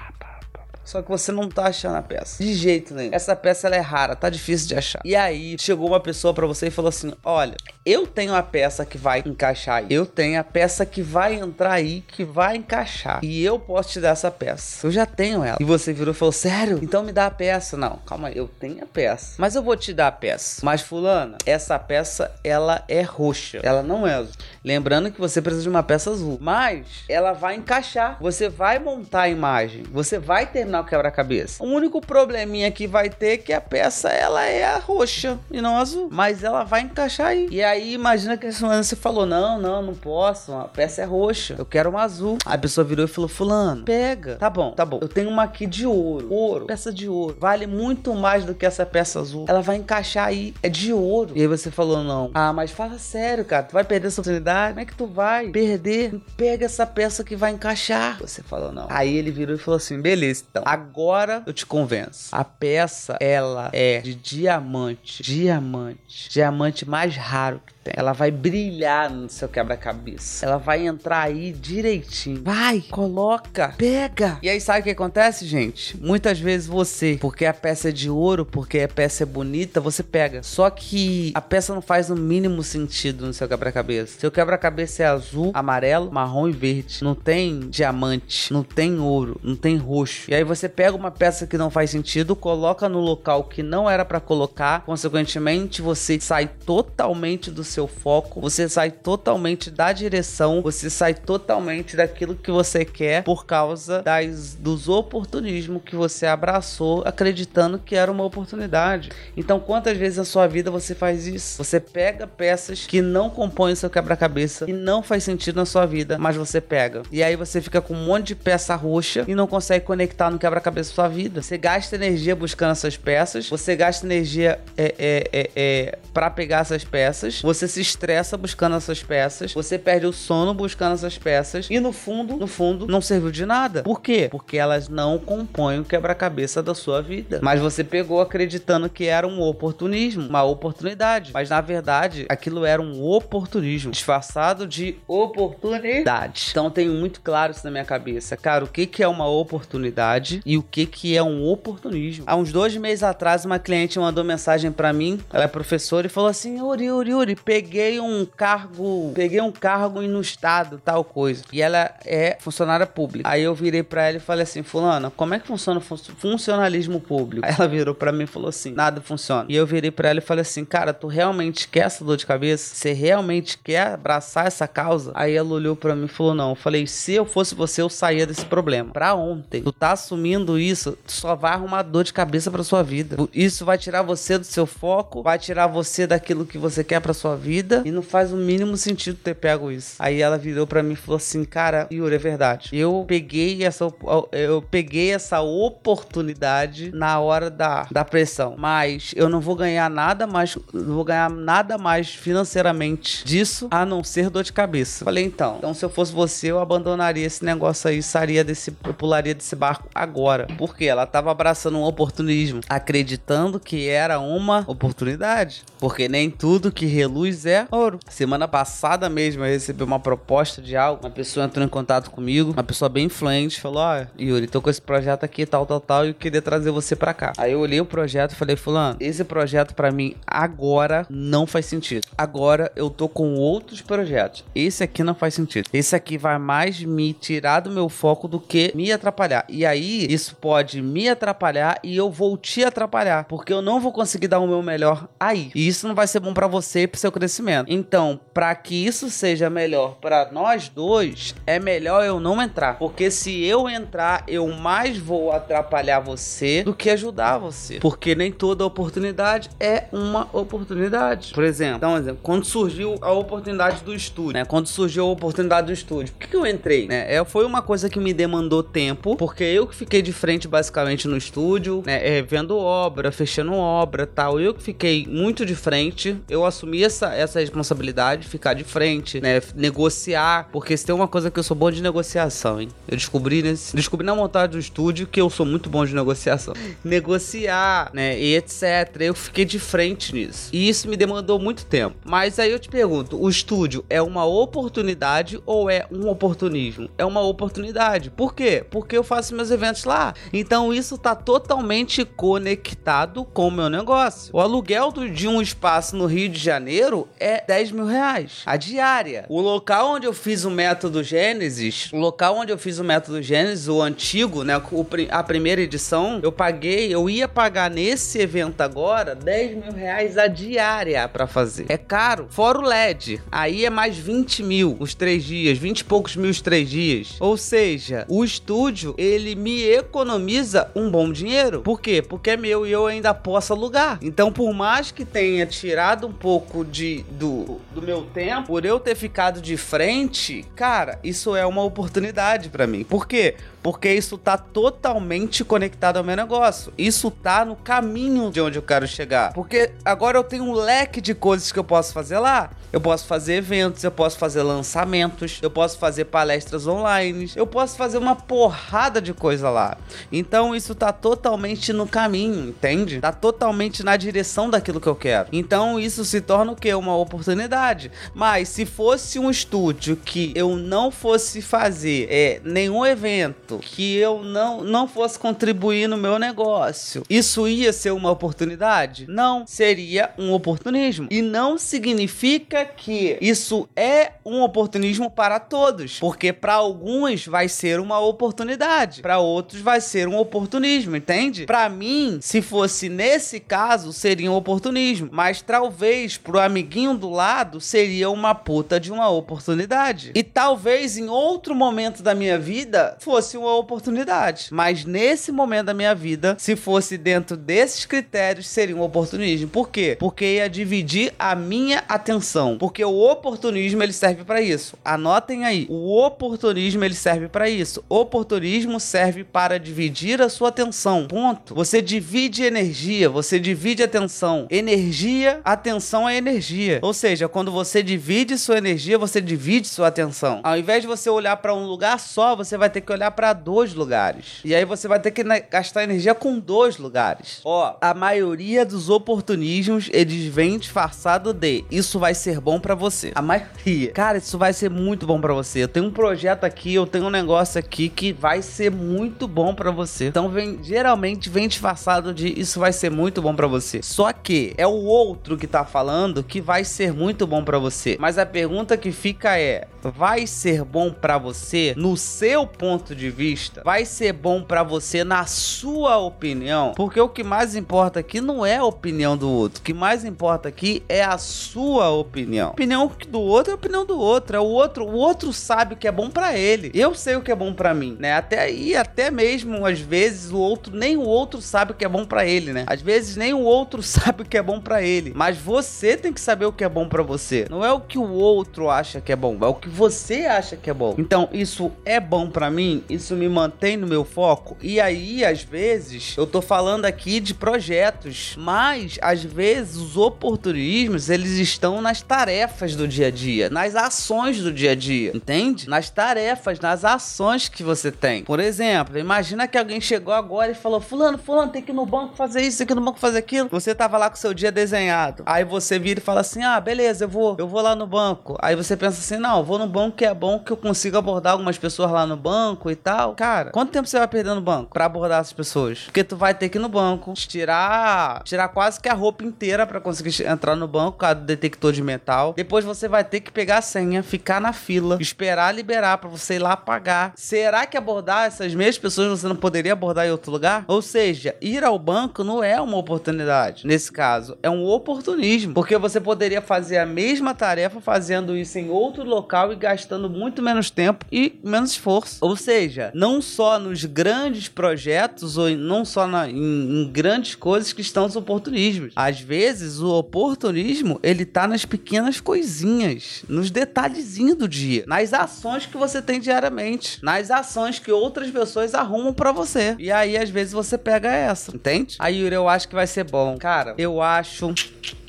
Só 0.85 1.01
que 1.01 1.09
você 1.09 1.31
não 1.31 1.49
tá 1.49 1.65
achando 1.65 1.95
a 1.95 2.01
peça. 2.01 2.41
De 2.41 2.53
jeito 2.53 2.93
nenhum. 2.93 3.13
Essa 3.13 3.35
peça 3.35 3.67
ela 3.67 3.75
é 3.75 3.79
rara, 3.79 4.15
tá 4.15 4.29
difícil 4.29 4.67
de 4.67 4.75
achar. 4.75 5.01
E 5.03 5.15
aí 5.15 5.55
chegou 5.59 5.87
uma 5.87 5.99
pessoa 5.99 6.33
para 6.33 6.45
você 6.45 6.67
e 6.67 6.71
falou 6.71 6.89
assim: 6.89 7.11
Olha, 7.23 7.55
eu 7.83 8.05
tenho 8.05 8.35
a 8.35 8.43
peça 8.43 8.85
que 8.85 8.97
vai 8.97 9.23
encaixar 9.25 9.77
aí. 9.77 9.87
Eu 9.89 10.05
tenho 10.05 10.39
a 10.39 10.43
peça 10.43 10.85
que 10.85 11.01
vai 11.01 11.33
entrar 11.35 11.73
aí, 11.73 12.01
que 12.07 12.23
vai 12.23 12.57
encaixar. 12.57 13.19
E 13.23 13.43
eu 13.43 13.59
posso 13.59 13.89
te 13.89 13.99
dar 13.99 14.09
essa 14.09 14.29
peça. 14.29 14.85
Eu 14.85 14.91
já 14.91 15.05
tenho 15.05 15.43
ela. 15.43 15.57
E 15.59 15.63
você 15.63 15.91
virou 15.91 16.13
e 16.13 16.17
falou: 16.17 16.31
Sério? 16.31 16.79
Então 16.81 17.03
me 17.03 17.11
dá 17.11 17.25
a 17.25 17.31
peça. 17.31 17.75
Não, 17.75 17.97
calma 18.05 18.27
aí, 18.27 18.37
eu 18.37 18.47
tenho 18.47 18.83
a 18.83 18.87
peça. 18.87 19.35
Mas 19.39 19.55
eu 19.55 19.63
vou 19.63 19.75
te 19.75 19.91
dar 19.91 20.07
a 20.07 20.11
peça. 20.11 20.61
Mas, 20.63 20.81
Fulana, 20.81 21.37
essa 21.45 21.79
peça 21.79 22.31
ela 22.43 22.83
é 22.87 23.01
roxa. 23.01 23.59
Ela 23.63 23.81
não 23.81 24.05
é 24.05 24.13
azul. 24.13 24.33
Lembrando 24.63 25.11
que 25.11 25.19
você 25.19 25.41
precisa 25.41 25.63
de 25.63 25.69
uma 25.69 25.83
peça 25.83 26.11
azul. 26.11 26.37
Mas 26.39 27.03
ela 27.09 27.33
vai 27.33 27.55
encaixar. 27.55 28.17
Você 28.21 28.47
vai 28.49 28.77
montar 28.77 29.23
a 29.23 29.29
imagem. 29.29 29.83
Você 29.91 30.19
vai 30.19 30.45
terminar 30.45 30.74
terminar 30.75 30.81
o 30.81 30.85
quebra-cabeça. 30.85 31.63
O 31.63 31.67
único 31.67 32.01
probleminha 32.01 32.69
que 32.71 32.87
vai 32.87 33.09
ter 33.09 33.25
é 33.33 33.37
que 33.37 33.53
a 33.53 33.61
peça 33.61 34.09
ela 34.09 34.43
é 34.45 34.63
a 34.63 34.77
roxa 34.77 35.37
e 35.51 35.61
não 35.61 35.77
azul, 35.77 36.09
mas 36.11 36.43
ela 36.43 36.63
vai 36.63 36.81
encaixar 36.81 37.27
aí. 37.27 37.47
E 37.51 37.63
aí 37.63 37.93
imagina 37.93 38.37
que 38.37 38.51
você 38.51 38.95
falou: 38.95 39.25
"Não, 39.25 39.59
não, 39.59 39.81
não 39.81 39.93
posso. 39.93 40.53
A 40.53 40.65
peça 40.65 41.01
é 41.01 41.05
roxa. 41.05 41.55
Eu 41.57 41.65
quero 41.65 41.89
uma 41.89 42.01
azul". 42.01 42.37
A 42.45 42.57
pessoa 42.57 42.83
virou 42.83 43.05
e 43.05 43.07
falou: 43.07 43.27
"Fulano, 43.27 43.83
pega. 43.83 44.35
Tá 44.35 44.49
bom, 44.49 44.71
tá 44.71 44.85
bom. 44.85 44.99
Eu 45.01 45.07
tenho 45.07 45.29
uma 45.29 45.43
aqui 45.43 45.65
de 45.65 45.85
ouro. 45.85 46.31
Ouro, 46.31 46.65
peça 46.65 46.91
de 46.91 47.07
ouro. 47.07 47.37
Vale 47.39 47.67
muito 47.67 48.13
mais 48.13 48.43
do 48.43 48.53
que 48.53 48.65
essa 48.65 48.85
peça 48.85 49.19
azul. 49.19 49.45
Ela 49.47 49.61
vai 49.61 49.77
encaixar 49.77 50.27
aí. 50.27 50.53
É 50.61 50.69
de 50.69 50.91
ouro". 50.91 51.33
E 51.35 51.41
aí 51.41 51.47
você 51.47 51.71
falou: 51.71 52.03
"Não. 52.03 52.31
Ah, 52.33 52.51
mas 52.51 52.71
fala 52.71 52.97
sério, 52.97 53.45
cara. 53.45 53.63
Tu 53.63 53.73
vai 53.73 53.83
perder 53.83 54.07
essa 54.07 54.21
oportunidade? 54.21 54.73
Como 54.73 54.81
é 54.81 54.85
que 54.85 54.95
tu 54.95 55.05
vai 55.07 55.49
perder? 55.49 56.19
Pega 56.35 56.65
essa 56.65 56.85
peça 56.85 57.23
que 57.23 57.35
vai 57.35 57.51
encaixar". 57.51 58.17
Você 58.19 58.41
falou: 58.41 58.71
"Não". 58.71 58.87
Aí 58.89 59.15
ele 59.15 59.31
virou 59.31 59.55
e 59.55 59.59
falou 59.59 59.77
assim: 59.77 59.99
"Beleza, 59.99 60.43
então 60.49 60.63
Agora 60.65 61.43
eu 61.45 61.53
te 61.53 61.65
convenço. 61.65 62.29
A 62.35 62.43
peça, 62.43 63.17
ela 63.21 63.69
é 63.71 64.01
de 64.01 64.15
diamante. 64.15 65.21
Diamante. 65.21 66.29
Diamante 66.31 66.89
mais 66.89 67.15
raro 67.15 67.61
que 67.63 67.74
Ela 67.93 68.13
vai 68.13 68.31
brilhar 68.31 69.09
no 69.09 69.29
seu 69.29 69.47
quebra-cabeça. 69.47 70.45
Ela 70.45 70.57
vai 70.57 70.85
entrar 70.87 71.21
aí 71.21 71.51
direitinho. 71.51 72.41
Vai, 72.43 72.81
coloca, 72.81 73.73
pega. 73.77 74.39
E 74.41 74.49
aí 74.49 74.59
sabe 74.59 74.79
o 74.79 74.83
que 74.83 74.89
acontece, 74.89 75.45
gente? 75.45 75.97
Muitas 76.01 76.39
vezes 76.39 76.67
você, 76.67 77.17
porque 77.19 77.45
a 77.45 77.53
peça 77.53 77.89
é 77.89 77.91
de 77.91 78.09
ouro, 78.09 78.45
porque 78.45 78.79
a 78.79 78.87
peça 78.87 79.23
é 79.23 79.25
bonita, 79.25 79.79
você 79.79 80.01
pega. 80.01 80.41
Só 80.43 80.69
que 80.69 81.31
a 81.35 81.41
peça 81.41 81.73
não 81.73 81.81
faz 81.81 82.09
o 82.09 82.15
mínimo 82.15 82.63
sentido 82.63 83.25
no 83.25 83.33
seu 83.33 83.47
quebra-cabeça. 83.47 84.19
Seu 84.19 84.31
quebra-cabeça 84.31 85.03
é 85.03 85.05
azul, 85.05 85.51
amarelo, 85.53 86.11
marrom 86.11 86.47
e 86.47 86.51
verde. 86.51 87.03
Não 87.03 87.13
tem 87.13 87.69
diamante, 87.69 88.51
não 88.51 88.63
tem 88.63 88.99
ouro, 88.99 89.39
não 89.43 89.55
tem 89.55 89.77
roxo. 89.77 90.29
E 90.31 90.35
aí 90.35 90.43
você 90.43 90.67
pega 90.69 90.95
uma 90.95 91.11
peça 91.11 91.45
que 91.45 91.57
não 91.57 91.69
faz 91.69 91.89
sentido, 91.89 92.35
coloca 92.35 92.89
no 92.89 92.99
local 92.99 93.43
que 93.43 93.61
não 93.61 93.89
era 93.89 94.05
para 94.05 94.19
colocar, 94.19 94.83
consequentemente 94.85 95.81
você 95.81 96.19
sai 96.19 96.47
totalmente 96.65 97.51
do 97.51 97.63
seu 97.63 97.74
foco, 97.87 98.39
você 98.39 98.69
sai 98.69 98.91
totalmente 98.91 99.69
da 99.69 99.91
direção, 99.91 100.61
você 100.61 100.89
sai 100.89 101.13
totalmente 101.13 101.95
daquilo 101.95 102.35
que 102.35 102.51
você 102.51 102.85
quer 102.85 103.23
por 103.23 103.45
causa 103.45 104.01
das, 104.01 104.55
dos 104.55 104.87
oportunismos 104.87 105.81
que 105.83 105.95
você 105.95 106.25
abraçou 106.25 107.03
acreditando 107.05 107.79
que 107.79 107.95
era 107.95 108.11
uma 108.11 108.23
oportunidade. 108.23 109.09
Então, 109.35 109.59
quantas 109.59 109.97
vezes 109.97 110.17
na 110.17 110.25
sua 110.25 110.47
vida 110.47 110.71
você 110.71 110.95
faz 110.95 111.27
isso? 111.27 111.63
Você 111.63 111.79
pega 111.79 112.27
peças 112.27 112.85
que 112.85 113.01
não 113.01 113.29
compõem 113.29 113.73
o 113.73 113.75
seu 113.75 113.89
quebra-cabeça 113.89 114.69
e 114.69 114.73
não 114.73 115.03
faz 115.03 115.23
sentido 115.23 115.57
na 115.57 115.65
sua 115.65 115.85
vida, 115.85 116.17
mas 116.17 116.35
você 116.35 116.61
pega. 116.61 117.03
E 117.11 117.23
aí 117.23 117.35
você 117.35 117.61
fica 117.61 117.81
com 117.81 117.93
um 117.93 118.05
monte 118.05 118.27
de 118.27 118.35
peça 118.35 118.75
roxa 118.75 119.25
e 119.27 119.35
não 119.35 119.47
consegue 119.47 119.85
conectar 119.85 120.29
no 120.29 120.39
quebra-cabeça 120.39 120.89
da 120.89 120.95
sua 120.95 121.07
vida. 121.07 121.41
Você 121.41 121.57
gasta 121.57 121.95
energia 121.95 122.35
buscando 122.35 122.71
essas 122.71 122.97
peças, 122.97 123.49
você 123.49 123.75
gasta 123.75 124.05
energia 124.05 124.59
é, 124.77 124.95
é, 124.97 125.29
é, 125.31 125.51
é 125.55 125.97
para 126.13 126.29
pegar 126.29 126.59
essas 126.59 126.83
peças, 126.83 127.41
você 127.41 127.64
você 127.65 127.67
se 127.67 127.81
estressa 127.81 128.37
buscando 128.37 128.75
essas 128.75 129.01
peças, 129.01 129.53
você 129.53 129.77
perde 129.77 130.05
o 130.05 130.13
sono 130.13 130.53
buscando 130.53 130.93
essas 130.93 131.17
peças 131.17 131.67
e 131.69 131.79
no 131.79 131.91
fundo, 131.91 132.37
no 132.37 132.47
fundo, 132.47 132.87
não 132.87 133.01
serviu 133.01 133.31
de 133.31 133.45
nada. 133.45 133.83
Por 133.83 134.01
quê? 134.01 134.27
Porque 134.31 134.57
elas 134.57 134.87
não 134.87 135.17
compõem 135.17 135.79
o 135.79 135.85
quebra-cabeça 135.85 136.61
da 136.61 136.75
sua 136.75 137.01
vida. 137.01 137.39
Mas 137.41 137.59
você 137.59 137.83
pegou 137.83 138.21
acreditando 138.21 138.89
que 138.89 139.05
era 139.05 139.27
um 139.27 139.41
oportunismo, 139.41 140.27
uma 140.27 140.43
oportunidade. 140.43 141.31
Mas 141.33 141.49
na 141.49 141.61
verdade, 141.61 142.25
aquilo 142.29 142.65
era 142.65 142.81
um 142.81 143.03
oportunismo 143.03 143.91
disfarçado 143.91 144.67
de 144.67 144.97
oportunidade. 145.07 146.47
Então 146.51 146.69
tenho 146.69 146.93
muito 146.93 147.21
claro 147.21 147.51
isso 147.51 147.65
na 147.65 147.71
minha 147.71 147.85
cabeça. 147.85 148.37
Cara, 148.37 148.63
o 148.63 148.67
que, 148.67 148.85
que 148.85 149.01
é 149.01 149.07
uma 149.07 149.27
oportunidade 149.27 150.41
e 150.45 150.57
o 150.57 150.63
que, 150.63 150.85
que 150.85 151.15
é 151.15 151.23
um 151.23 151.45
oportunismo? 151.47 152.25
Há 152.27 152.35
uns 152.35 152.51
dois 152.51 152.75
meses 152.77 153.03
atrás, 153.03 153.45
uma 153.45 153.59
cliente 153.59 153.97
mandou 153.99 154.23
mensagem 154.23 154.71
para 154.71 154.93
mim, 154.93 155.19
ela 155.31 155.45
é 155.45 155.47
professora, 155.47 156.07
e 156.07 156.09
falou 156.09 156.29
assim: 156.29 156.59
Yuri, 156.59 156.85
Yuri, 156.85 157.11
Yuri, 157.11 157.35
peguei 157.55 158.01
um 158.01 158.25
cargo, 158.25 159.13
peguei 159.15 159.39
um 159.39 159.51
cargo 159.51 160.01
no 160.01 160.19
estado, 160.19 160.81
tal 160.83 161.05
coisa. 161.05 161.43
E 161.53 161.61
ela 161.61 161.89
é 162.05 162.35
funcionária 162.41 162.85
pública. 162.85 163.29
Aí 163.29 163.43
eu 163.43 163.55
virei 163.55 163.81
para 163.81 164.09
ela 164.09 164.17
e 164.17 164.19
falei 164.19 164.43
assim: 164.43 164.61
"Fulana, 164.61 165.09
como 165.09 165.33
é 165.33 165.39
que 165.39 165.47
funciona 165.47 165.79
o 165.79 165.81
funcionalismo 165.81 166.99
público?" 166.99 167.47
Aí 167.47 167.55
ela 167.57 167.67
virou 167.67 167.95
para 167.95 168.11
mim 168.11 168.25
e 168.25 168.27
falou 168.27 168.49
assim: 168.49 168.73
"Nada 168.73 168.99
funciona". 168.99 169.45
E 169.47 169.55
eu 169.55 169.65
virei 169.65 169.89
para 169.89 170.09
ela 170.09 170.19
e 170.19 170.21
falei 170.21 170.41
assim: 170.41 170.65
"Cara, 170.65 170.93
tu 170.93 171.07
realmente 171.07 171.67
quer 171.69 171.85
essa 171.85 172.03
dor 172.03 172.17
de 172.17 172.25
cabeça? 172.25 172.75
Você 172.75 172.91
realmente 172.91 173.57
quer 173.57 173.93
abraçar 173.93 174.47
essa 174.47 174.67
causa?" 174.67 175.13
Aí 175.15 175.33
ela 175.33 175.53
olhou 175.53 175.77
para 175.77 175.95
mim 175.95 176.05
e 176.05 176.09
falou: 176.09 176.33
"Não". 176.33 176.49
Eu 176.49 176.55
falei: 176.55 176.85
"Se 176.85 177.13
eu 177.13 177.25
fosse 177.25 177.55
você, 177.55 177.81
eu 177.81 177.89
saía 177.89 178.25
desse 178.25 178.45
problema. 178.45 178.91
Para 178.91 179.15
ontem. 179.15 179.63
Tu 179.63 179.71
tá 179.71 179.93
assumindo 179.93 180.59
isso, 180.59 180.97
só 181.07 181.35
vai 181.35 181.53
arrumar 181.53 181.83
dor 181.83 182.03
de 182.03 182.11
cabeça 182.11 182.51
pra 182.51 182.63
sua 182.63 182.83
vida. 182.83 183.15
Isso 183.33 183.63
vai 183.63 183.77
tirar 183.77 184.01
você 184.01 184.37
do 184.37 184.43
seu 184.43 184.65
foco, 184.65 185.23
vai 185.23 185.39
tirar 185.39 185.67
você 185.67 186.05
daquilo 186.05 186.45
que 186.45 186.57
você 186.57 186.83
quer 186.83 186.99
pra 186.99 187.13
sua 187.13 187.34
vida 187.35 187.81
e 187.85 187.91
não 187.91 188.01
faz 188.01 188.31
o 188.31 188.37
mínimo 188.37 188.77
sentido 188.77 189.17
ter 189.21 189.35
pego 189.35 189.71
isso. 189.71 189.95
Aí 189.99 190.21
ela 190.21 190.37
virou 190.37 190.65
pra 190.67 190.83
mim 190.83 190.93
e 190.93 190.95
falou 190.95 191.17
assim: 191.17 191.43
"Cara, 191.43 191.87
Yuri, 191.91 192.15
é 192.15 192.17
verdade. 192.17 192.69
Eu 192.73 193.05
peguei 193.07 193.63
essa 193.63 193.85
eu 194.31 194.61
peguei 194.61 195.11
essa 195.11 195.41
oportunidade 195.41 196.91
na 196.93 197.19
hora 197.19 197.49
da, 197.49 197.87
da 197.91 198.03
pressão, 198.05 198.55
mas 198.57 199.13
eu 199.15 199.29
não 199.29 199.39
vou 199.39 199.55
ganhar 199.55 199.89
nada 199.89 200.27
mais, 200.27 200.57
não 200.73 200.95
vou 200.95 201.03
ganhar 201.03 201.29
nada 201.29 201.77
mais 201.77 202.09
financeiramente 202.09 203.25
disso 203.25 203.67
a 203.71 203.85
não 203.85 204.03
ser 204.03 204.29
dor 204.29 204.43
de 204.43 204.53
cabeça". 204.53 205.05
Falei: 205.05 205.25
"Então, 205.25 205.55
então 205.57 205.73
se 205.73 205.83
eu 205.83 205.89
fosse 205.89 206.11
você, 206.11 206.51
eu 206.51 206.59
abandonaria 206.59 207.25
esse 207.25 207.43
negócio 207.43 207.89
aí, 207.89 208.01
sairia 208.01 208.43
desse 208.43 208.73
eu 208.83 208.93
pularia 208.93 209.33
desse 209.33 209.55
barco 209.55 209.89
agora". 209.93 210.47
Porque 210.57 210.85
ela 210.85 211.05
tava 211.05 211.31
abraçando 211.31 211.77
um 211.77 211.83
oportunismo, 211.83 212.61
acreditando 212.69 213.59
que 213.59 213.87
era 213.87 214.19
uma 214.19 214.63
oportunidade, 214.67 215.63
porque 215.79 216.07
nem 216.07 216.29
tudo 216.29 216.71
que 216.71 216.85
reluz 216.85 217.24
é 217.45 217.67
ouro. 217.71 217.99
Semana 218.07 218.47
passada 218.47 219.09
mesmo 219.09 219.43
eu 219.43 219.49
recebi 219.49 219.83
uma 219.83 219.99
proposta 219.99 220.61
de 220.61 220.75
algo, 220.75 221.03
uma 221.03 221.09
pessoa 221.09 221.45
entrou 221.45 221.65
em 221.65 221.69
contato 221.69 222.11
comigo, 222.11 222.51
uma 222.51 222.63
pessoa 222.63 222.87
bem 222.87 223.05
influente, 223.05 223.59
falou: 223.59 223.81
Ó, 223.81 224.01
oh, 224.01 224.21
Yuri, 224.21 224.47
tô 224.47 224.61
com 224.61 224.69
esse 224.69 224.81
projeto 224.81 225.23
aqui, 225.23 225.45
tal, 225.45 225.65
tal, 225.65 225.79
tal, 225.79 226.05
e 226.05 226.09
eu 226.09 226.13
queria 226.13 226.41
trazer 226.41 226.71
você 226.71 226.95
pra 226.95 227.13
cá. 227.13 227.33
Aí 227.37 227.53
eu 227.53 227.59
olhei 227.59 227.81
o 227.81 227.85
projeto 227.85 228.31
e 228.31 228.35
falei: 228.35 228.55
Fulano, 228.55 228.97
esse 228.99 229.23
projeto 229.23 229.73
para 229.73 229.91
mim 229.91 230.15
agora 230.27 231.05
não 231.09 231.47
faz 231.47 231.65
sentido. 231.65 232.07
Agora 232.17 232.71
eu 232.75 232.89
tô 232.89 233.09
com 233.09 233.35
outros 233.35 233.81
projetos. 233.81 234.43
Esse 234.53 234.83
aqui 234.83 235.03
não 235.03 235.15
faz 235.15 235.33
sentido. 235.33 235.69
Esse 235.73 235.95
aqui 235.95 236.17
vai 236.17 236.37
mais 236.37 236.81
me 236.83 237.13
tirar 237.13 237.61
do 237.61 237.71
meu 237.71 237.89
foco 237.89 238.27
do 238.27 238.39
que 238.39 238.71
me 238.75 238.91
atrapalhar. 238.91 239.45
E 239.49 239.65
aí, 239.65 240.05
isso 240.09 240.35
pode 240.35 240.81
me 240.81 241.09
atrapalhar 241.09 241.79
e 241.83 241.95
eu 241.95 242.09
vou 242.09 242.37
te 242.37 242.63
atrapalhar, 242.63 243.25
porque 243.25 243.53
eu 243.53 243.61
não 243.61 243.79
vou 243.79 243.91
conseguir 243.91 244.27
dar 244.27 244.39
o 244.39 244.47
meu 244.47 244.61
melhor 244.61 245.07
aí. 245.19 245.51
E 245.55 245.67
isso 245.67 245.87
não 245.87 245.95
vai 245.95 246.07
ser 246.07 246.19
bom 246.19 246.33
para 246.33 246.47
você 246.47 246.81
e 246.81 246.87
pro 246.87 246.99
seu 246.99 247.11
crescimento. 247.15 247.71
Então, 247.71 248.19
para 248.33 248.53
que 248.53 248.85
isso 248.85 249.09
seja 249.09 249.49
melhor 249.49 249.97
para 250.01 250.31
nós 250.31 250.69
dois, 250.69 251.33
é 251.47 251.59
melhor 251.59 252.05
eu 252.05 252.19
não 252.19 252.41
entrar, 252.41 252.77
porque 252.77 253.09
se 253.09 253.43
eu 253.43 253.69
entrar, 253.69 254.23
eu 254.27 254.47
mais 254.49 254.97
vou 254.97 255.31
atrapalhar 255.31 255.99
você 255.99 256.63
do 256.63 256.73
que 256.73 256.89
ajudar 256.89 257.37
você, 257.37 257.79
porque 257.79 258.13
nem 258.13 258.31
toda 258.31 258.65
oportunidade 258.65 259.49
é 259.59 259.85
uma 259.91 260.27
oportunidade. 260.33 261.33
Por 261.33 261.43
exemplo, 261.43 261.77
então, 261.77 261.97
exemplo, 261.97 262.19
quando 262.21 262.45
surgiu 262.45 262.95
a 263.01 263.11
oportunidade 263.11 263.83
do 263.83 263.93
estúdio, 263.93 264.33
né? 264.33 264.45
Quando 264.45 264.67
surgiu 264.67 265.05
a 265.05 265.11
oportunidade 265.11 265.67
do 265.67 265.73
estúdio, 265.73 266.13
por 266.13 266.19
que, 266.19 266.27
que 266.27 266.35
eu 266.35 266.45
entrei? 266.45 266.87
Né? 266.87 267.15
É, 267.15 267.23
foi 267.23 267.45
uma 267.45 267.61
coisa 267.61 267.89
que 267.89 267.99
me 267.99 268.13
demandou 268.13 268.61
tempo, 268.61 269.15
porque 269.15 269.43
eu 269.43 269.65
que 269.65 269.75
fiquei 269.75 270.01
de 270.01 270.11
frente 270.11 270.47
basicamente 270.47 271.07
no 271.07 271.15
estúdio, 271.15 271.83
né? 271.85 272.17
É, 272.17 272.21
vendo 272.21 272.57
obra, 272.57 273.11
fechando 273.11 273.53
obra, 273.53 274.05
tal. 274.05 274.39
Eu 274.39 274.53
que 274.53 274.61
fiquei 274.61 275.05
muito 275.07 275.45
de 275.45 275.55
frente. 275.55 276.17
Eu 276.29 276.45
assumi 276.45 276.83
essa, 276.83 277.04
essa 277.13 277.39
responsabilidade, 277.39 278.27
ficar 278.27 278.53
de 278.53 278.63
frente, 278.63 279.19
né? 279.19 279.41
Negociar, 279.55 280.49
porque 280.51 280.75
se 280.75 280.85
tem 280.85 280.95
uma 280.95 281.07
coisa 281.07 281.29
que 281.29 281.39
eu 281.39 281.43
sou 281.43 281.55
bom 281.55 281.69
de 281.69 281.81
negociação, 281.81 282.61
hein? 282.61 282.69
Eu 282.87 282.97
descobri 282.97 283.41
nesse, 283.41 283.75
descobri 283.75 284.05
na 284.05 284.15
montagem 284.15 284.51
do 284.51 284.59
estúdio 284.59 285.07
que 285.07 285.19
eu 285.19 285.29
sou 285.29 285.45
muito 285.45 285.69
bom 285.69 285.85
de 285.85 285.93
negociação. 285.93 286.53
Negociar, 286.83 287.89
né? 287.93 288.19
E 288.19 288.35
etc. 288.35 288.95
Eu 288.99 289.13
fiquei 289.13 289.45
de 289.45 289.59
frente 289.59 290.13
nisso. 290.13 290.49
E 290.53 290.69
isso 290.69 290.87
me 290.87 290.97
demandou 290.97 291.39
muito 291.39 291.65
tempo. 291.65 291.95
Mas 292.05 292.39
aí 292.39 292.51
eu 292.51 292.59
te 292.59 292.69
pergunto, 292.69 293.21
o 293.21 293.29
estúdio 293.29 293.83
é 293.89 294.01
uma 294.01 294.25
oportunidade 294.25 295.41
ou 295.45 295.69
é 295.69 295.85
um 295.91 296.07
oportunismo? 296.07 296.89
É 296.97 297.05
uma 297.05 297.21
oportunidade. 297.21 298.09
Por 298.09 298.33
quê? 298.33 298.65
Porque 298.69 298.97
eu 298.97 299.03
faço 299.03 299.35
meus 299.35 299.51
eventos 299.51 299.83
lá. 299.83 300.13
Então 300.31 300.73
isso 300.73 300.97
tá 300.97 301.15
totalmente 301.15 302.05
conectado 302.05 303.25
com 303.25 303.47
o 303.47 303.51
meu 303.51 303.69
negócio. 303.69 304.29
O 304.33 304.39
aluguel 304.39 304.91
de 304.91 305.27
um 305.27 305.41
espaço 305.41 305.95
no 305.95 306.05
Rio 306.05 306.29
de 306.29 306.39
Janeiro 306.39 306.94
é 307.19 307.43
10 307.45 307.71
mil 307.71 307.85
reais. 307.85 308.41
A 308.45 308.55
diária. 308.57 309.25
O 309.27 309.41
local 309.41 309.95
onde 309.95 310.05
eu 310.05 310.13
fiz 310.13 310.45
o 310.45 310.51
método 310.51 311.03
Gênesis, 311.03 311.89
o 311.91 311.97
local 311.97 312.37
onde 312.37 312.51
eu 312.51 312.57
fiz 312.57 312.79
o 312.79 312.83
método 312.83 313.21
Gênesis, 313.21 313.67
o 313.67 313.81
antigo, 313.81 314.43
né? 314.43 314.61
a 315.09 315.23
primeira 315.23 315.61
edição, 315.61 316.19
eu 316.23 316.31
paguei, 316.31 316.93
eu 316.93 317.09
ia 317.09 317.27
pagar 317.27 317.69
nesse 317.69 318.19
evento 318.19 318.61
agora 318.61 319.15
10 319.15 319.57
mil 319.57 319.73
reais 319.73 320.17
a 320.17 320.27
diária 320.27 321.07
para 321.07 321.27
fazer. 321.27 321.65
É 321.69 321.77
caro. 321.77 322.27
Fora 322.29 322.59
o 322.59 322.61
LED. 322.61 323.21
Aí 323.31 323.65
é 323.65 323.69
mais 323.69 323.97
20 323.97 324.43
mil 324.43 324.77
os 324.79 324.93
três 324.93 325.23
dias, 325.23 325.57
20 325.57 325.79
e 325.79 325.83
poucos 325.83 326.15
mil 326.15 326.29
os 326.29 326.41
três 326.41 326.69
dias. 326.69 327.15
Ou 327.19 327.37
seja, 327.37 328.05
o 328.07 328.23
estúdio, 328.23 328.93
ele 328.97 329.35
me 329.35 329.63
economiza 329.63 330.69
um 330.75 330.89
bom 330.89 331.11
dinheiro. 331.11 331.61
Por 331.61 331.81
quê? 331.81 332.01
Porque 332.01 332.31
é 332.31 332.37
meu 332.37 332.65
e 332.65 332.71
eu 332.71 332.87
ainda 332.87 333.13
posso 333.13 333.53
alugar. 333.53 333.99
Então, 334.01 334.31
por 334.31 334.53
mais 334.53 334.91
que 334.91 335.05
tenha 335.05 335.45
tirado 335.45 336.07
um 336.07 336.13
pouco 336.13 336.63
de, 336.63 336.84
do, 337.11 337.59
do 337.73 337.81
meu 337.81 338.03
tempo, 338.03 338.47
por 338.47 338.65
eu 338.65 338.79
ter 338.79 338.95
ficado 338.95 339.41
de 339.41 339.57
frente, 339.57 340.45
cara, 340.55 340.99
isso 341.03 341.35
é 341.35 341.45
uma 341.45 341.63
oportunidade 341.63 342.49
para 342.49 342.67
mim. 342.67 342.83
Por 342.83 343.07
quê? 343.07 343.35
Porque 343.65 343.91
isso 343.91 344.15
tá 344.15 344.37
totalmente 344.37 345.43
conectado 345.43 345.97
ao 345.97 346.03
meu 346.03 346.15
negócio. 346.15 346.71
Isso 346.77 347.09
tá 347.09 347.43
no 347.43 347.55
caminho 347.55 348.29
de 348.29 348.39
onde 348.39 348.59
eu 348.59 348.61
quero 348.61 348.87
chegar. 348.87 349.33
Porque 349.33 349.71
agora 349.83 350.19
eu 350.19 350.23
tenho 350.23 350.43
um 350.43 350.53
leque 350.53 351.01
de 351.01 351.15
coisas 351.15 351.51
que 351.51 351.57
eu 351.57 351.63
posso 351.63 351.91
fazer 351.91 352.19
lá. 352.19 352.51
Eu 352.71 352.81
posso 352.81 353.07
fazer 353.07 353.35
eventos, 353.35 353.83
eu 353.83 353.89
posso 353.89 354.19
fazer 354.19 354.43
lançamentos, 354.43 355.39
eu 355.41 355.49
posso 355.49 355.79
fazer 355.79 356.05
palestras 356.05 356.67
online, 356.67 357.31
eu 357.33 357.47
posso 357.47 357.77
fazer 357.77 357.97
uma 357.97 358.17
porrada 358.17 359.01
de 359.01 359.13
coisa 359.13 359.49
lá. 359.49 359.77
Então 360.11 360.53
isso 360.53 360.75
tá 360.75 360.91
totalmente 360.91 361.71
no 361.71 361.87
caminho, 361.87 362.49
entende? 362.49 362.99
Tá 362.99 363.13
totalmente 363.13 363.81
na 363.81 363.95
direção 363.95 364.49
daquilo 364.49 364.81
que 364.81 364.87
eu 364.87 364.95
quero. 364.95 365.29
Então 365.31 365.79
isso 365.79 366.03
se 366.03 366.19
torna 366.19 366.51
o 366.51 366.55
que? 366.55 366.73
Uma 366.73 366.97
oportunidade. 366.97 367.91
Mas 368.13 368.49
se 368.49 368.65
fosse 368.65 369.17
um 369.17 369.31
estúdio 369.31 369.95
que 369.95 370.33
eu 370.35 370.57
não 370.57 370.91
fosse 370.91 371.41
fazer 371.41 372.07
é, 372.11 372.41
nenhum 372.43 372.85
evento, 372.85 373.54
que 373.59 373.95
eu 373.95 374.23
não, 374.23 374.63
não 374.63 374.87
fosse 374.87 375.17
contribuir 375.17 375.87
no 375.87 375.97
meu 375.97 376.17
negócio, 376.19 377.03
isso 377.09 377.47
ia 377.47 377.71
ser 377.73 377.91
uma 377.91 378.11
oportunidade? 378.11 379.05
Não, 379.07 379.45
seria 379.45 380.11
um 380.17 380.31
oportunismo. 380.31 381.07
E 381.11 381.21
não 381.21 381.57
significa 381.57 382.65
que 382.65 383.17
isso 383.21 383.67
é 383.75 384.13
um 384.25 384.41
oportunismo 384.41 385.09
para 385.09 385.39
todos, 385.39 385.99
porque 385.99 386.33
para 386.33 386.53
alguns 386.55 387.25
vai 387.25 387.47
ser 387.47 387.79
uma 387.79 387.99
oportunidade, 387.99 389.01
para 389.01 389.19
outros 389.19 389.61
vai 389.61 389.79
ser 389.81 390.07
um 390.07 390.17
oportunismo, 390.17 390.95
entende? 390.95 391.45
Para 391.45 391.69
mim, 391.69 392.19
se 392.21 392.41
fosse 392.41 392.89
nesse 392.89 393.39
caso, 393.39 393.93
seria 393.93 394.31
um 394.31 394.35
oportunismo, 394.35 395.09
mas 395.11 395.41
talvez 395.41 396.17
pro 396.17 396.39
amiguinho 396.39 396.95
do 396.95 397.09
lado 397.09 397.61
seria 397.61 398.09
uma 398.09 398.33
puta 398.33 398.79
de 398.79 398.91
uma 398.91 399.09
oportunidade. 399.09 400.11
E 400.15 400.23
talvez 400.23 400.97
em 400.97 401.09
outro 401.09 401.55
momento 401.55 402.01
da 402.01 402.15
minha 402.15 402.37
vida 402.37 402.97
fosse 402.99 403.37
uma 403.45 403.57
oportunidade, 403.57 404.47
mas 404.51 404.85
nesse 404.85 405.31
momento 405.31 405.67
da 405.67 405.73
minha 405.73 405.95
vida, 405.95 406.35
se 406.39 406.55
fosse 406.55 406.97
dentro 406.97 407.37
desses 407.37 407.85
critérios, 407.85 408.47
seria 408.47 408.75
um 408.75 408.81
oportunismo. 408.81 409.47
Por 409.47 409.69
quê? 409.69 409.95
Porque 409.99 410.35
ia 410.35 410.49
dividir 410.49 411.13
a 411.17 411.35
minha 411.35 411.83
atenção 411.87 412.57
porque 412.59 412.83
o 412.83 412.99
oportunismo 412.99 413.83
ele 413.83 413.93
serve 413.93 414.23
para 414.23 414.41
isso. 414.41 414.77
Anotem 414.83 415.45
aí, 415.45 415.65
o 415.69 415.95
oportunismo 415.97 416.83
ele 416.83 416.93
serve 416.93 417.27
para 417.27 417.49
isso. 417.49 417.83
Oportunismo 417.87 418.79
serve 418.79 419.23
para 419.23 419.59
dividir 419.59 420.21
a 420.21 420.29
sua 420.29 420.49
atenção. 420.49 421.07
Ponto. 421.07 421.53
Você 421.55 421.81
divide 421.81 422.43
energia, 422.43 423.09
você 423.09 423.39
divide 423.39 423.83
atenção. 423.83 424.47
Energia, 424.49 425.41
atenção 425.43 426.07
é 426.07 426.17
energia. 426.17 426.79
Ou 426.81 426.93
seja, 426.93 427.27
quando 427.27 427.51
você 427.51 427.81
divide 427.81 428.37
sua 428.37 428.57
energia, 428.57 428.97
você 428.97 429.21
divide 429.21 429.67
sua 429.67 429.87
atenção. 429.87 430.41
Ao 430.43 430.57
invés 430.57 430.81
de 430.81 430.87
você 430.87 431.09
olhar 431.09 431.37
para 431.37 431.53
um 431.53 431.65
lugar 431.65 431.99
só, 431.99 432.35
você 432.35 432.57
vai 432.57 432.69
ter 432.69 432.81
que 432.81 432.91
olhar 432.91 433.11
para 433.11 433.33
dois 433.35 433.73
lugares. 433.73 434.39
E 434.43 434.55
aí 434.55 434.65
você 434.65 434.87
vai 434.87 434.99
ter 434.99 435.11
que 435.11 435.23
gastar 435.23 435.83
energia 435.83 436.15
com 436.15 436.39
dois 436.39 436.77
lugares. 436.77 437.41
Ó, 437.43 437.75
a 437.79 437.93
maioria 437.93 438.65
dos 438.65 438.89
oportunismos 438.89 439.89
eles 439.93 440.33
vêm 440.33 440.57
disfarçado 440.57 441.33
de 441.33 441.63
isso 441.69 441.99
vai 441.99 442.13
ser 442.15 442.39
bom 442.39 442.59
para 442.59 442.75
você. 442.75 443.11
A 443.15 443.21
maioria. 443.21 443.91
Cara, 443.91 444.17
isso 444.17 444.37
vai 444.37 444.53
ser 444.53 444.69
muito 444.69 445.05
bom 445.05 445.19
para 445.19 445.33
você. 445.33 445.63
Eu 445.63 445.67
tenho 445.67 445.85
um 445.85 445.91
projeto 445.91 446.43
aqui, 446.43 446.73
eu 446.73 446.87
tenho 446.87 447.05
um 447.05 447.09
negócio 447.09 447.59
aqui 447.59 447.89
que 447.89 448.11
vai 448.13 448.41
ser 448.41 448.71
muito 448.71 449.27
bom 449.27 449.53
para 449.53 449.71
você. 449.71 450.07
Então 450.07 450.29
vem, 450.29 450.59
geralmente 450.63 451.29
vem 451.29 451.47
disfarçado 451.47 452.13
de 452.13 452.39
isso 452.39 452.59
vai 452.59 452.71
ser 452.71 452.89
muito 452.89 453.21
bom 453.21 453.35
para 453.35 453.47
você. 453.47 453.81
Só 453.83 454.11
que 454.11 454.53
é 454.57 454.67
o 454.67 454.83
outro 454.83 455.37
que 455.37 455.47
tá 455.47 455.65
falando 455.65 456.23
que 456.23 456.41
vai 456.41 456.63
ser 456.63 456.93
muito 456.93 457.27
bom 457.27 457.43
para 457.43 457.59
você. 457.59 457.97
Mas 457.99 458.17
a 458.17 458.25
pergunta 458.25 458.77
que 458.77 458.91
fica 458.91 459.37
é: 459.37 459.67
vai 459.81 460.27
ser 460.27 460.63
bom 460.63 460.91
para 460.91 461.17
você 461.17 461.73
no 461.77 461.95
seu 461.97 462.45
ponto 462.45 462.95
de 462.95 463.09
vista? 463.09 463.24
Vai 463.63 463.85
ser 463.85 464.13
bom 464.13 464.41
para 464.41 464.63
você 464.63 465.03
na 465.03 465.25
sua 465.25 465.97
opinião? 465.97 466.73
Porque 466.75 466.99
o 466.99 467.09
que 467.09 467.23
mais 467.23 467.55
importa 467.55 467.99
aqui 467.99 468.19
não 468.19 468.45
é 468.45 468.57
a 468.57 468.65
opinião 468.65 469.15
do 469.15 469.29
outro. 469.29 469.61
O 469.61 469.63
que 469.63 469.73
mais 469.73 470.03
importa 470.03 470.49
aqui 470.49 470.83
é 470.89 471.03
a 471.03 471.17
sua 471.17 471.89
opinião 471.89 472.49
opinião. 472.49 472.91
Do 473.07 473.21
outro 473.21 473.51
é 473.51 473.53
a 473.53 473.55
opinião 473.55 473.85
do 473.85 473.97
outro. 473.99 474.35
É 474.35 474.39
o 474.39 474.43
outro, 474.43 474.85
o 474.85 474.93
outro 474.93 475.31
sabe 475.31 475.73
o 475.73 475.77
que 475.77 475.87
é 475.87 475.91
bom 475.91 476.09
para 476.09 476.37
ele. 476.37 476.71
Eu 476.73 476.93
sei 476.93 477.15
o 477.15 477.21
que 477.21 477.31
é 477.31 477.35
bom 477.35 477.53
para 477.53 477.73
mim, 477.73 477.95
né? 477.99 478.13
Até 478.13 478.39
aí, 478.39 478.75
até 478.75 479.05
até 479.05 479.11
mesmo 479.11 479.65
às 479.65 479.79
vezes 479.79 480.31
o 480.31 480.39
outro 480.39 480.75
nem 480.75 480.97
o 480.97 481.01
outro 481.01 481.41
sabe 481.41 481.73
o 481.73 481.75
que 481.75 481.85
é 481.85 481.89
bom 481.89 482.05
para 482.05 482.25
ele, 482.25 482.53
né? 482.53 482.63
Às 482.65 482.81
vezes 482.81 483.15
nem 483.15 483.33
o 483.33 483.41
outro 483.41 483.81
sabe 483.83 484.23
o 484.23 484.25
que 484.25 484.37
é 484.37 484.41
bom 484.41 484.59
para 484.59 484.81
ele, 484.81 485.11
mas 485.15 485.37
você 485.37 485.95
tem 485.95 486.11
que 486.11 486.21
saber 486.21 486.45
o 486.45 486.51
que 486.51 486.63
é 486.63 486.69
bom 486.69 486.87
para 486.87 487.03
você. 487.03 487.45
Não 487.49 487.63
é 487.63 487.71
o 487.71 487.81
que 487.81 487.97
o 487.97 488.09
outro 488.09 488.69
acha 488.69 488.99
que 489.01 489.11
é 489.11 489.15
bom, 489.15 489.37
é 489.41 489.45
o 489.45 489.53
que 489.53 489.69
você 489.69 490.25
acha 490.25 490.55
que 490.55 490.69
é 490.69 490.73
bom. 490.73 490.95
Então, 490.97 491.29
isso 491.31 491.71
é 491.83 491.99
bom 491.99 492.29
para 492.29 492.49
mim, 492.49 492.83
isso 492.89 493.04
me 493.13 493.27
mantém 493.27 493.77
no 493.77 493.85
meu 493.85 494.05
foco. 494.05 494.57
E 494.61 494.79
aí, 494.79 495.23
às 495.25 495.43
vezes, 495.43 496.15
eu 496.17 496.25
tô 496.25 496.41
falando 496.41 496.85
aqui 496.85 497.19
de 497.19 497.33
projetos, 497.33 498.35
mas 498.37 498.97
às 499.01 499.23
vezes 499.23 499.75
os 499.75 499.97
oportunismos, 499.97 501.09
eles 501.09 501.37
estão 501.37 501.81
nas 501.81 502.01
tarefas 502.01 502.75
do 502.75 502.87
dia 502.87 503.07
a 503.07 503.11
dia, 503.11 503.49
nas 503.49 503.75
ações 503.75 504.39
do 504.39 504.51
dia 504.51 504.71
a 504.71 504.75
dia, 504.75 505.11
entende? 505.13 505.67
Nas 505.69 505.89
tarefas, 505.89 506.59
nas 506.59 506.85
ações 506.85 507.49
que 507.49 507.63
você 507.63 507.91
tem. 507.91 508.23
Por 508.23 508.39
exemplo, 508.39 508.97
imagina 508.97 509.47
que 509.47 509.57
alguém 509.57 509.81
chegou 509.81 510.13
agora 510.13 510.51
e 510.51 510.55
falou: 510.55 510.79
Fulano, 510.79 511.17
Fulano, 511.17 511.51
tem 511.51 511.61
que 511.61 511.71
ir 511.71 511.75
no 511.75 511.85
banco 511.85 512.15
fazer 512.15 512.41
isso, 512.41 512.57
tem 512.59 512.67
que 512.67 512.73
ir 512.73 512.75
no 512.75 512.81
banco 512.81 512.99
fazer 512.99 513.19
aquilo. 513.19 513.49
Você 513.49 513.75
tava 513.75 513.97
lá 513.97 514.09
com 514.09 514.15
seu 514.15 514.33
dia 514.33 514.51
desenhado. 514.51 515.23
Aí 515.25 515.43
você 515.43 515.77
vira 515.77 515.99
e 515.99 516.03
fala 516.03 516.21
assim: 516.21 516.43
Ah, 516.43 516.59
beleza, 516.59 517.05
eu 517.05 517.09
vou, 517.09 517.35
eu 517.37 517.47
vou 517.47 517.61
lá 517.61 517.75
no 517.75 517.85
banco. 517.85 518.37
Aí 518.41 518.55
você 518.55 518.77
pensa 518.77 518.99
assim: 518.99 519.21
Não, 519.21 519.43
vou 519.43 519.59
no 519.59 519.67
banco 519.67 519.97
que 519.97 520.05
é 520.05 520.13
bom 520.13 520.39
que 520.39 520.51
eu 520.51 520.57
consigo 520.57 520.97
abordar 520.97 521.33
algumas 521.33 521.57
pessoas 521.57 521.91
lá 521.91 522.05
no 522.05 522.15
banco 522.15 522.69
e 522.71 522.75
tal. 522.75 522.94
Cara, 523.15 523.51
quanto 523.51 523.71
tempo 523.71 523.87
você 523.87 523.97
vai 523.97 524.07
perder 524.07 524.33
no 524.33 524.41
banco 524.41 524.71
para 524.73 524.85
abordar 524.85 525.21
essas 525.21 525.33
pessoas? 525.33 525.79
Porque 525.85 526.03
tu 526.03 526.15
vai 526.15 526.33
ter 526.33 526.49
que 526.49 526.57
ir 526.57 526.61
no 526.61 526.69
banco, 526.69 527.13
tirar, 527.13 528.23
tirar 528.23 528.47
quase 528.49 528.79
que 528.79 528.89
a 528.89 528.93
roupa 528.93 529.23
inteira 529.23 529.65
para 529.65 529.79
conseguir 529.79 530.25
entrar 530.25 530.55
no 530.55 530.67
banco, 530.67 530.97
causa 530.97 531.15
do 531.15 531.25
detector 531.25 531.71
de 531.71 531.81
metal. 531.81 532.33
Depois 532.35 532.63
você 532.63 532.87
vai 532.87 533.03
ter 533.03 533.19
que 533.19 533.31
pegar 533.31 533.57
a 533.57 533.61
senha, 533.61 534.01
ficar 534.01 534.39
na 534.39 534.53
fila, 534.53 534.97
esperar 534.99 535.53
liberar 535.53 535.97
para 535.97 536.09
você 536.09 536.35
ir 536.35 536.39
lá 536.39 536.55
pagar. 536.55 537.13
Será 537.15 537.65
que 537.65 537.77
abordar 537.77 538.27
essas 538.27 538.53
mesmas 538.53 538.77
pessoas 538.77 539.19
você 539.19 539.27
não 539.27 539.35
poderia 539.35 539.73
abordar 539.73 540.05
em 540.05 540.11
outro 540.11 540.31
lugar? 540.31 540.63
Ou 540.67 540.81
seja, 540.81 541.35
ir 541.41 541.63
ao 541.63 541.77
banco 541.77 542.23
não 542.23 542.43
é 542.43 542.59
uma 542.59 542.77
oportunidade. 542.77 543.65
Nesse 543.65 543.91
caso, 543.91 544.37
é 544.41 544.49
um 544.49 544.65
oportunismo, 544.65 545.53
porque 545.53 545.77
você 545.77 545.99
poderia 545.99 546.41
fazer 546.41 546.77
a 546.77 546.85
mesma 546.85 547.33
tarefa 547.33 547.79
fazendo 547.81 548.35
isso 548.35 548.57
em 548.57 548.69
outro 548.69 549.03
local 549.03 549.51
e 549.51 549.55
gastando 549.55 550.09
muito 550.09 550.41
menos 550.41 550.69
tempo 550.69 551.05
e 551.11 551.39
menos 551.43 551.71
esforço. 551.71 552.17
Ou 552.21 552.35
seja, 552.35 552.84
não 552.93 553.21
só 553.21 553.59
nos 553.59 553.85
grandes 553.85 554.47
projetos 554.47 555.37
ou 555.37 555.49
não 555.51 555.85
só 555.85 556.07
na, 556.07 556.29
em, 556.29 556.35
em, 556.35 556.89
grandes 556.91 557.35
coisas 557.35 557.73
que 557.73 557.81
estão 557.81 558.05
os 558.05 558.15
oportunismos. 558.15 558.93
Às 558.95 559.19
vezes, 559.19 559.79
o 559.79 559.89
oportunismo 559.93 560.99
ele 561.01 561.25
tá 561.25 561.47
nas 561.47 561.65
pequenas 561.65 562.19
coisinhas, 562.19 563.23
nos 563.27 563.49
detalhezinhos 563.49 564.35
do 564.35 564.47
dia, 564.47 564.83
nas 564.87 565.13
ações 565.13 565.65
que 565.65 565.77
você 565.77 566.01
tem 566.01 566.19
diariamente, 566.19 566.99
nas 567.03 567.31
ações 567.31 567.79
que 567.79 567.91
outras 567.91 568.29
pessoas 568.29 568.73
arrumam 568.73 569.13
para 569.13 569.31
você. 569.31 569.75
E 569.79 569.91
aí, 569.91 570.17
às 570.17 570.29
vezes, 570.29 570.53
você 570.53 570.77
pega 570.77 571.11
essa, 571.11 571.55
entende? 571.55 571.95
Aí, 571.99 572.21
Yuri, 572.21 572.35
eu 572.35 572.47
acho 572.47 572.67
que 572.67 572.75
vai 572.75 572.87
ser 572.87 573.03
bom. 573.03 573.37
Cara, 573.37 573.75
eu 573.77 574.01
acho 574.01 574.53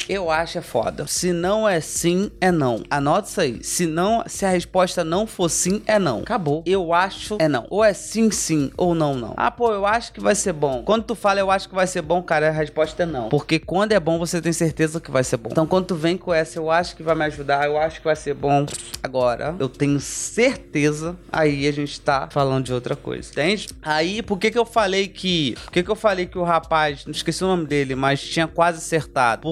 eu 0.08 0.30
acho 0.30 0.58
é 0.58 0.62
foda. 0.62 1.06
Se 1.06 1.32
não 1.32 1.68
é 1.68 1.80
sim, 1.80 2.30
é 2.40 2.50
não. 2.50 2.82
Anota 2.90 3.28
isso 3.28 3.40
aí. 3.40 3.64
Se 3.64 3.86
não, 3.86 4.22
se 4.26 4.44
a 4.44 4.50
resposta 4.50 5.04
não 5.04 5.26
for 5.26 5.48
sim, 5.48 5.82
é 5.86 5.98
não. 5.98 6.20
Acabou. 6.20 6.62
Eu 6.66 6.92
acho 6.92 7.36
é 7.38 7.48
não. 7.48 7.66
Ou 7.70 7.84
é 7.84 7.92
sim, 7.92 8.30
sim, 8.30 8.70
ou 8.76 8.94
não, 8.94 9.14
não. 9.14 9.34
Ah, 9.36 9.50
pô, 9.50 9.72
eu 9.72 9.86
acho 9.86 10.12
que 10.12 10.20
vai 10.20 10.34
ser 10.34 10.52
bom. 10.52 10.82
Quando 10.84 11.04
tu 11.04 11.14
fala 11.14 11.40
eu 11.40 11.50
acho 11.50 11.68
que 11.68 11.74
vai 11.74 11.86
ser 11.86 12.02
bom, 12.02 12.22
cara, 12.22 12.48
a 12.48 12.52
resposta 12.52 13.02
é 13.02 13.06
não. 13.06 13.28
Porque 13.28 13.58
quando 13.58 13.92
é 13.92 14.00
bom, 14.00 14.18
você 14.18 14.40
tem 14.40 14.52
certeza 14.52 15.00
que 15.00 15.10
vai 15.10 15.24
ser 15.24 15.36
bom. 15.36 15.50
Então, 15.50 15.66
quando 15.66 15.86
tu 15.86 15.94
vem 15.94 16.16
com 16.16 16.32
essa, 16.32 16.58
eu 16.58 16.70
acho 16.70 16.96
que 16.96 17.02
vai 17.02 17.14
me 17.14 17.24
ajudar, 17.24 17.66
eu 17.66 17.78
acho 17.78 17.98
que 17.98 18.04
vai 18.04 18.16
ser 18.16 18.34
bom. 18.34 18.66
Agora, 19.02 19.54
eu 19.58 19.68
tenho 19.68 20.00
certeza, 20.00 21.16
aí 21.32 21.66
a 21.66 21.72
gente 21.72 22.00
tá 22.00 22.28
falando 22.30 22.64
de 22.64 22.72
outra 22.72 22.96
coisa. 22.96 23.30
Entende? 23.30 23.68
Aí, 23.82 24.22
por 24.22 24.38
que 24.38 24.50
que 24.50 24.58
eu 24.58 24.64
falei 24.64 25.08
que. 25.08 25.54
Por 25.64 25.72
que 25.72 25.82
que 25.82 25.90
eu 25.90 25.96
falei 25.96 26.26
que 26.26 26.38
o 26.38 26.42
rapaz, 26.42 27.04
não 27.04 27.12
esqueci 27.12 27.42
o 27.44 27.46
nome 27.46 27.66
dele, 27.66 27.94
mas 27.94 28.20
tinha 28.20 28.46
quase 28.46 28.78
acertado? 28.78 29.42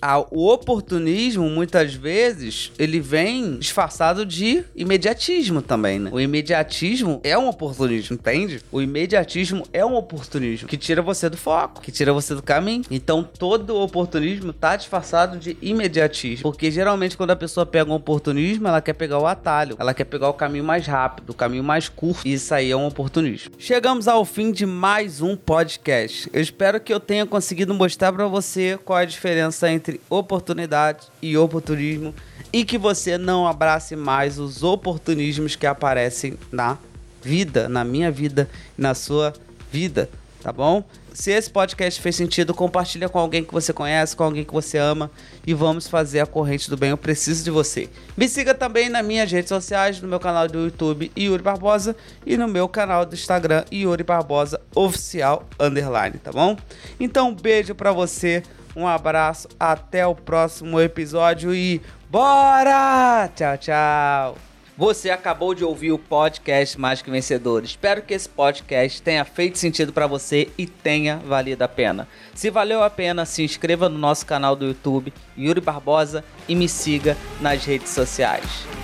A, 0.00 0.18
o 0.18 0.48
oportunismo, 0.48 1.48
muitas 1.48 1.94
vezes, 1.94 2.72
ele 2.78 3.00
vem 3.00 3.58
disfarçado 3.58 4.24
de 4.26 4.64
imediatismo 4.74 5.62
também, 5.62 5.98
né? 5.98 6.10
O 6.12 6.20
imediatismo 6.20 7.20
é 7.22 7.36
um 7.36 7.48
oportunismo, 7.48 8.14
entende? 8.14 8.60
O 8.70 8.80
imediatismo 8.80 9.64
é 9.72 9.84
um 9.84 9.94
oportunismo 9.94 10.68
que 10.68 10.76
tira 10.76 11.02
você 11.02 11.28
do 11.28 11.36
foco, 11.36 11.80
que 11.80 11.92
tira 11.92 12.12
você 12.12 12.34
do 12.34 12.42
caminho. 12.42 12.84
Então, 12.90 13.22
todo 13.22 13.76
oportunismo 13.76 14.52
tá 14.52 14.76
disfarçado 14.76 15.38
de 15.38 15.56
imediatismo. 15.62 16.42
Porque 16.42 16.70
geralmente, 16.70 17.16
quando 17.16 17.30
a 17.30 17.36
pessoa 17.36 17.66
pega 17.66 17.90
um 17.90 17.94
oportunismo, 17.94 18.68
ela 18.68 18.80
quer 18.80 18.94
pegar 18.94 19.18
o 19.18 19.26
atalho, 19.26 19.76
ela 19.78 19.94
quer 19.94 20.04
pegar 20.04 20.28
o 20.28 20.34
caminho 20.34 20.64
mais 20.64 20.86
rápido, 20.86 21.30
o 21.30 21.34
caminho 21.34 21.64
mais 21.64 21.88
curto. 21.88 22.26
E 22.26 22.32
isso 22.34 22.54
aí 22.54 22.70
é 22.70 22.76
um 22.76 22.86
oportunismo. 22.86 23.52
Chegamos 23.58 24.08
ao 24.08 24.24
fim 24.24 24.52
de 24.52 24.66
mais 24.66 25.20
um 25.20 25.36
podcast. 25.36 26.28
Eu 26.32 26.40
espero 26.40 26.80
que 26.80 26.92
eu 26.92 27.00
tenha 27.00 27.26
conseguido 27.26 27.74
mostrar 27.74 28.12
para 28.12 28.26
você 28.26 28.78
qual 28.84 28.98
é 28.98 29.02
a 29.02 29.06
diferença 29.06 29.59
diferença 29.60 29.70
entre 29.70 30.00
oportunidade 30.08 31.06
e 31.20 31.36
oportunismo 31.36 32.14
e 32.52 32.64
que 32.64 32.78
você 32.78 33.18
não 33.18 33.46
abrace 33.46 33.94
mais 33.94 34.38
os 34.38 34.62
oportunismos 34.62 35.56
que 35.56 35.66
aparecem 35.66 36.38
na 36.50 36.78
vida, 37.22 37.68
na 37.68 37.84
minha 37.84 38.10
vida 38.10 38.48
e 38.78 38.80
na 38.80 38.94
sua 38.94 39.34
vida, 39.70 40.08
tá 40.42 40.52
bom? 40.52 40.82
Se 41.12 41.32
esse 41.32 41.50
podcast 41.50 42.00
fez 42.00 42.14
sentido, 42.16 42.54
compartilha 42.54 43.08
com 43.08 43.18
alguém 43.18 43.44
que 43.44 43.52
você 43.52 43.72
conhece, 43.72 44.16
com 44.16 44.22
alguém 44.22 44.44
que 44.44 44.52
você 44.52 44.78
ama 44.78 45.10
e 45.44 45.52
vamos 45.52 45.88
fazer 45.88 46.20
a 46.20 46.26
corrente 46.26 46.70
do 46.70 46.76
bem. 46.76 46.90
Eu 46.90 46.96
preciso 46.96 47.42
de 47.42 47.50
você. 47.50 47.88
Me 48.16 48.28
siga 48.28 48.54
também 48.54 48.88
nas 48.88 49.04
minhas 49.04 49.30
redes 49.30 49.48
sociais, 49.48 50.00
no 50.00 50.08
meu 50.08 50.20
canal 50.20 50.46
do 50.46 50.60
YouTube 50.60 51.10
Yuri 51.18 51.42
Barbosa 51.42 51.96
e 52.24 52.36
no 52.36 52.46
meu 52.46 52.68
canal 52.68 53.04
do 53.04 53.14
Instagram 53.14 53.64
Yuri 53.72 54.04
Barbosa 54.04 54.60
Oficial 54.74 55.46
Underline, 55.58 56.16
tá 56.18 56.30
bom? 56.30 56.56
Então, 56.98 57.30
um 57.30 57.34
beijo 57.34 57.74
para 57.74 57.92
você. 57.92 58.42
Um 58.74 58.86
abraço, 58.86 59.48
até 59.58 60.06
o 60.06 60.14
próximo 60.14 60.80
episódio 60.80 61.54
e 61.54 61.80
bora! 62.08 63.28
Tchau, 63.34 63.58
tchau. 63.58 64.36
Você 64.80 65.10
acabou 65.10 65.54
de 65.54 65.62
ouvir 65.62 65.92
o 65.92 65.98
podcast 65.98 66.80
Mais 66.80 67.02
que 67.02 67.10
Vencedor. 67.10 67.62
Espero 67.64 68.00
que 68.00 68.14
esse 68.14 68.26
podcast 68.26 69.02
tenha 69.02 69.26
feito 69.26 69.58
sentido 69.58 69.92
para 69.92 70.06
você 70.06 70.48
e 70.56 70.66
tenha 70.66 71.18
valido 71.18 71.62
a 71.62 71.68
pena. 71.68 72.08
Se 72.34 72.48
valeu 72.48 72.82
a 72.82 72.88
pena, 72.88 73.26
se 73.26 73.42
inscreva 73.42 73.90
no 73.90 73.98
nosso 73.98 74.24
canal 74.24 74.56
do 74.56 74.68
YouTube, 74.68 75.12
Yuri 75.36 75.60
Barbosa, 75.60 76.24
e 76.48 76.54
me 76.54 76.66
siga 76.66 77.14
nas 77.42 77.62
redes 77.62 77.90
sociais. 77.90 78.79